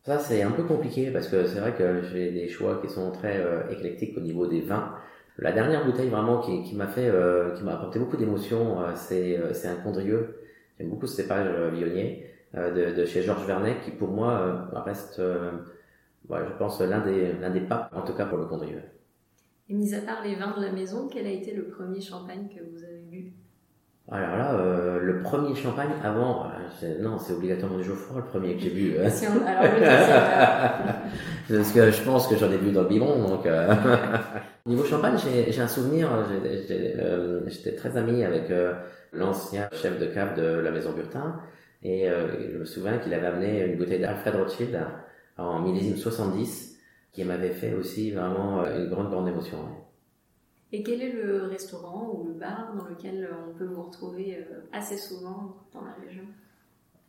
Ça, 0.08 0.20
c'est 0.20 0.42
un 0.42 0.52
peu 0.52 0.64
compliqué 0.64 1.12
parce 1.12 1.28
que 1.28 1.46
c'est 1.48 1.60
vrai 1.60 1.74
que 1.74 2.02
j'ai 2.04 2.32
des 2.32 2.48
choix 2.48 2.80
qui 2.82 2.88
sont 2.88 3.12
très 3.12 3.42
euh, 3.42 3.70
éclectiques 3.70 4.18
au 4.18 4.22
niveau 4.22 4.48
des 4.48 4.62
vins. 4.62 4.94
La 5.38 5.52
dernière 5.52 5.86
bouteille 5.86 6.08
vraiment 6.08 6.40
qui, 6.40 6.64
qui 6.64 6.78
m'a 6.78 6.88
fait, 6.88 7.10
euh, 7.10 7.52
qui 7.52 7.66
m'a 7.66 7.74
apporté 7.74 8.00
beaucoup 8.00 8.16
d'émotions, 8.16 8.80
euh, 8.80 8.94
c'est, 8.96 9.38
c'est 9.54 9.68
un 9.68 9.76
Condrieux. 9.76 10.40
J'aime 10.80 10.92
beaucoup 10.92 11.08
ce 11.08 11.16
cépage 11.18 11.50
vionnier 11.74 12.26
de, 12.54 12.96
de, 12.96 13.06
chez 13.06 13.22
Georges 13.22 13.46
Vernet 13.46 13.82
qui 13.84 13.92
pour 13.92 14.08
moi 14.08 14.70
reste, 14.86 15.20
je 15.20 16.58
pense 16.58 16.80
l'un 16.80 17.02
des, 17.02 17.34
l'un 17.34 17.50
des 17.50 17.60
papes 17.60 17.92
en 17.94 18.04
tout 18.04 18.14
cas 18.14 18.28
pour 18.28 18.38
le 18.38 18.46
Condrieux. 18.46 18.84
Et 19.68 19.74
mis 19.74 19.94
à 19.94 20.00
part 20.00 20.24
les 20.24 20.36
vins 20.36 20.56
de 20.56 20.64
la 20.64 20.72
maison, 20.72 21.10
quel 21.12 21.28
a 21.28 21.32
été 21.32 21.54
le 21.54 21.66
premier 21.66 22.00
champagne 22.00 22.48
que 22.48 22.64
vous 22.64 22.82
avez 22.82 23.02
bu? 23.12 23.34
Alors 24.10 24.38
là, 24.38 24.54
euh, 24.54 25.00
le 25.00 25.20
premier 25.20 25.54
champagne 25.54 25.90
avant, 26.02 26.46
non, 27.00 27.18
c'est 27.18 27.34
obligatoirement 27.34 27.78
du 27.78 27.84
Geoffroy 27.84 28.18
le 28.18 28.26
premier 28.26 28.56
que 28.56 28.62
j'ai 28.62 28.70
bu. 28.70 28.96
Euh. 28.98 29.10
alors 29.46 29.64
Parce 31.50 31.72
que 31.72 31.92
je 31.92 32.02
pense 32.04 32.28
que 32.28 32.36
j'en 32.36 32.52
ai 32.52 32.58
bu 32.58 32.72
dans 32.72 32.84
le 32.84 32.88
biberon, 32.88 33.28
donc. 33.28 33.48
Niveau 34.66 34.84
champagne, 34.84 35.18
j'ai 35.18 35.62
un 35.62 35.68
souvenir. 35.68 36.10
J'étais 37.48 37.76
très 37.76 37.96
ami 37.98 38.24
avec 38.24 38.52
l'ancien 39.14 39.70
chef 39.72 40.00
de 40.00 40.06
cave 40.08 40.36
de 40.36 40.60
la 40.60 40.72
maison 40.72 40.92
Burtin, 40.92 41.40
et 41.84 42.08
je 42.52 42.58
me 42.58 42.66
souviens 42.66 42.98
qu'il 42.98 43.14
avait 43.14 43.28
amené 43.28 43.64
une 43.64 43.78
bouteille 43.78 44.02
d'Alfred 44.02 44.36
Rothschild 44.36 44.78
en 45.38 45.62
millésime 45.62 45.96
70, 45.96 46.78
qui 47.14 47.24
m'avait 47.24 47.52
fait 47.52 47.74
aussi 47.74 48.12
vraiment 48.12 48.66
une 48.66 48.90
grande 48.90 49.10
grande 49.10 49.30
émotion. 49.30 49.58
Et 50.74 50.84
quel 50.84 51.02
est 51.02 51.14
le 51.14 51.44
restaurant 51.44 52.12
ou 52.14 52.28
le 52.28 52.34
bar 52.34 52.76
dans 52.76 52.86
lequel 52.86 53.30
on 53.48 53.58
peut 53.58 53.66
vous 53.66 53.84
retrouver 53.84 54.38
euh, 54.38 54.60
assez 54.74 54.98
souvent 54.98 55.56
dans 55.74 55.82
la 55.82 55.94
région? 55.94 56.26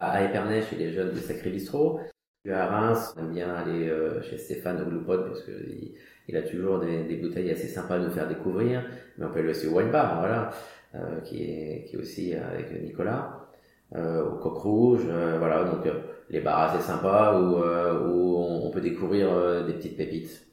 À 0.00 0.24
Épernay, 0.24 0.62
chez 0.62 0.76
les 0.76 0.92
jeunes 0.92 1.12
du 1.12 1.18
Sacré 1.18 1.50
Bistrot. 1.50 2.00
À 2.48 2.66
Reims, 2.66 3.14
on 3.16 3.20
aime 3.20 3.32
bien 3.32 3.52
aller 3.52 3.88
euh, 3.88 4.22
chez 4.22 4.38
Stéphane 4.38 4.80
au 4.80 5.04
parce 5.04 5.44
qu'il 5.44 5.94
il 6.28 6.36
a 6.36 6.42
toujours 6.42 6.78
des, 6.78 7.16
bouteilles 7.16 7.50
assez 7.50 7.66
sympas 7.66 7.96
à 7.96 7.98
nous 7.98 8.10
faire 8.10 8.28
découvrir. 8.28 8.84
Mais 9.16 9.26
on 9.26 9.30
peut 9.30 9.40
aller 9.40 9.50
aussi 9.50 9.66
au 9.66 9.76
Wine 9.76 9.90
Bar, 9.90 10.20
voilà, 10.20 10.50
euh, 10.94 11.20
qui, 11.22 11.42
est, 11.42 11.84
qui 11.88 11.96
aussi 11.96 12.34
avec 12.34 12.70
Nicolas. 12.82 13.48
au 13.94 14.36
coq 14.36 14.58
rouge, 14.58 15.04
voilà, 15.04 15.64
donc 15.64 15.86
les 16.30 16.40
bars 16.40 16.70
assez 16.70 16.82
sympas 16.84 17.38
où, 17.40 17.56
où 17.56 18.36
on 18.64 18.70
peut 18.70 18.80
découvrir 18.80 19.64
des 19.66 19.72
petites 19.74 19.96
pépites. 19.96 20.46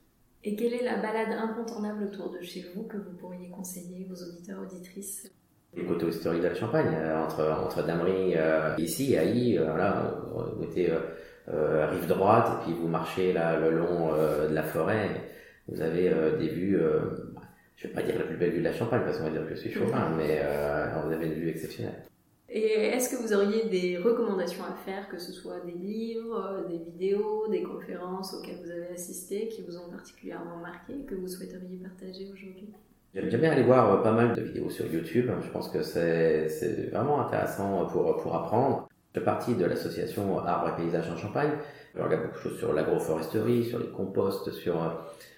Et 0.43 0.55
quelle 0.55 0.73
est 0.73 0.84
la 0.84 0.97
balade 0.97 1.31
incontournable 1.31 2.03
autour 2.03 2.31
de 2.31 2.41
chez 2.41 2.65
vous 2.73 2.84
que 2.84 2.97
vous 2.97 3.13
pourriez 3.17 3.49
conseiller 3.49 4.08
aux 4.12 4.23
auditeurs, 4.23 4.62
auditrices? 4.62 5.31
Les 5.76 5.84
coteaux 5.84 6.08
historiques 6.08 6.42
de 6.42 6.48
la 6.48 6.56
Champagne, 6.56 6.96
entre, 7.26 7.44
entre 7.44 7.86
Damery, 7.86 8.36
ici, 8.78 9.14
et 9.14 9.20
Haï, 9.20 9.58
voilà, 9.58 10.16
vous 10.34 10.60
mettez 10.60 10.90
rive 11.48 12.08
droite, 12.08 12.48
et 12.50 12.64
puis 12.64 12.74
vous 12.74 12.88
marchez 12.88 13.34
là, 13.34 13.60
le 13.60 13.72
long 13.72 14.14
de 14.14 14.54
la 14.54 14.64
forêt, 14.64 15.10
vous 15.68 15.82
avez 15.82 16.14
des 16.40 16.48
vues 16.48 16.80
je 17.76 17.88
ne 17.88 17.94
vais 17.94 18.02
pas 18.02 18.04
dire 18.04 18.18
la 18.18 18.26
plus 18.26 18.38
belle 18.38 18.52
vue 18.52 18.60
de 18.60 18.64
la 18.64 18.74
Champagne 18.74 19.02
parce 19.04 19.18
qu'on 19.18 19.26
va 19.26 19.32
dire 19.32 19.48
que 19.48 19.56
je 19.56 19.60
suis 19.60 19.72
chauvin, 19.72 20.10
mais 20.16 20.40
euh, 20.42 20.88
vous 21.06 21.12
avez 21.12 21.28
une 21.28 21.34
vue 21.34 21.50
exceptionnelle. 21.50 22.04
Et 22.48 22.72
est-ce 22.72 23.10
que 23.10 23.22
vous 23.22 23.34
auriez 23.34 23.66
des 23.66 23.98
recommandations 23.98 24.64
à 24.64 24.74
faire, 24.86 25.10
que 25.10 25.18
ce 25.18 25.34
soit 25.34 25.60
des 25.66 25.74
livres, 25.74 26.66
des 26.70 26.78
vidéos, 26.78 27.48
des 27.50 27.64
conférences 27.64 28.34
auxquelles 28.34 28.60
vous 28.64 28.72
avez 28.72 28.88
assisté, 28.94 29.50
qui 29.50 29.62
vous 29.64 29.78
ont 29.78 29.90
particulièrement 29.90 30.58
marqué, 30.58 30.94
que 31.06 31.16
vous 31.16 31.28
souhaiteriez 31.28 31.78
partager 31.78 32.30
aujourd'hui? 32.32 32.70
J'aime 33.15 33.39
bien 33.39 33.51
aller 33.51 33.63
voir 33.63 33.93
euh, 33.93 34.04
pas 34.04 34.12
mal 34.12 34.34
de 34.34 34.41
vidéos 34.41 34.69
sur 34.69 34.86
YouTube. 34.88 35.32
Je 35.41 35.49
pense 35.49 35.69
que 35.69 35.82
c'est 35.82 36.89
vraiment 36.91 37.25
intéressant 37.25 37.86
pour, 37.86 38.17
pour 38.17 38.36
apprendre. 38.36 38.89
Je 39.13 39.19
fais 39.19 39.25
partie 39.25 39.56
de 39.56 39.65
l'association 39.65 40.39
Arbres 40.39 40.73
et 40.73 40.84
Paysages 40.84 41.10
en 41.10 41.15
Champagne. 41.15 41.51
Je 41.95 42.01
regarde 42.01 42.23
beaucoup 42.23 42.36
de 42.36 42.41
choses 42.41 42.60
sur 42.60 42.73
l'agroforesterie, 42.73 43.63
sur 43.63 43.80
les 43.80 43.88
composts, 43.88 44.51
sur 44.51 44.75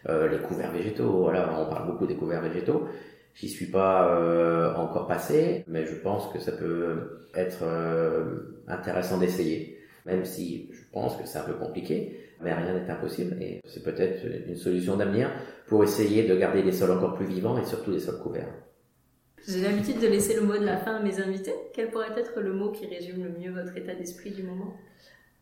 euh, 0.09 0.27
les 0.27 0.39
couverts 0.39 0.71
végétaux. 0.71 1.21
Voilà, 1.21 1.53
on 1.59 1.69
parle 1.69 1.85
beaucoup 1.85 2.07
des 2.07 2.15
couverts 2.15 2.41
végétaux. 2.41 2.87
J'y 3.35 3.49
suis 3.49 3.67
pas 3.67 4.15
euh, 4.15 4.73
encore 4.73 5.05
passé, 5.05 5.63
mais 5.67 5.85
je 5.85 5.93
pense 5.93 6.33
que 6.33 6.39
ça 6.39 6.53
peut 6.53 7.27
être 7.35 7.59
euh, 7.61 8.57
intéressant 8.67 9.19
d'essayer, 9.19 9.76
même 10.07 10.25
si 10.25 10.69
je 10.71 10.81
pense 10.91 11.15
que 11.15 11.27
c'est 11.27 11.37
un 11.37 11.43
peu 11.43 11.53
compliqué, 11.53 12.19
mais 12.41 12.53
rien 12.53 12.73
n'est 12.73 12.89
impossible 12.89 13.41
et 13.41 13.61
c'est 13.67 13.83
peut-être 13.83 14.25
une 14.47 14.55
solution 14.55 14.95
d'avenir 14.95 15.29
pour 15.67 15.83
essayer 15.83 16.27
de 16.27 16.35
garder 16.35 16.63
les 16.63 16.71
sols 16.71 16.91
encore 16.91 17.15
plus 17.15 17.25
vivants 17.25 17.57
et 17.59 17.65
surtout 17.65 17.91
les 17.91 17.99
sols 17.99 18.19
couverts. 18.19 18.53
J'ai 19.47 19.61
l'habitude 19.61 19.99
de 19.99 20.07
laisser 20.07 20.35
le 20.35 20.41
mot 20.41 20.57
de 20.57 20.65
la 20.65 20.77
fin 20.77 20.95
à 20.95 20.99
mes 20.99 21.19
invités. 21.21 21.53
Quel 21.73 21.89
pourrait 21.89 22.17
être 22.17 22.39
le 22.39 22.53
mot 22.53 22.71
qui 22.71 22.85
résume 22.87 23.23
le 23.23 23.29
mieux 23.29 23.51
votre 23.51 23.77
état 23.77 23.93
d'esprit 23.93 24.31
du 24.31 24.43
moment? 24.43 24.73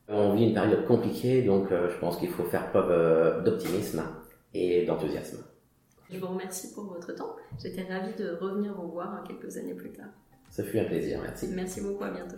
On 0.07 0.35
vit 0.35 0.47
une 0.47 0.53
période 0.53 0.85
compliquée, 0.85 1.41
donc 1.41 1.69
je 1.71 1.97
pense 1.99 2.17
qu'il 2.17 2.29
faut 2.29 2.43
faire 2.43 2.69
preuve 2.69 3.43
d'optimisme 3.43 4.03
et 4.53 4.85
d'enthousiasme. 4.85 5.43
Je 6.11 6.19
vous 6.19 6.27
remercie 6.27 6.71
pour 6.73 6.83
votre 6.85 7.15
temps. 7.15 7.35
J'étais 7.61 7.81
ravie 7.81 8.13
de 8.13 8.37
revenir 8.39 8.75
vous 8.75 8.91
voir 8.91 9.23
quelques 9.27 9.57
années 9.57 9.73
plus 9.73 9.91
tard. 9.91 10.09
Ça 10.51 10.63
fut 10.63 10.79
un 10.79 10.85
plaisir, 10.85 11.19
merci. 11.23 11.47
Merci 11.51 11.81
beaucoup, 11.81 12.03
à 12.03 12.11
bientôt. 12.11 12.37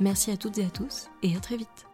Merci 0.00 0.30
à 0.30 0.36
toutes 0.36 0.58
et 0.58 0.64
à 0.64 0.70
tous 0.70 1.08
et 1.22 1.36
à 1.36 1.40
très 1.40 1.56
vite. 1.56 1.87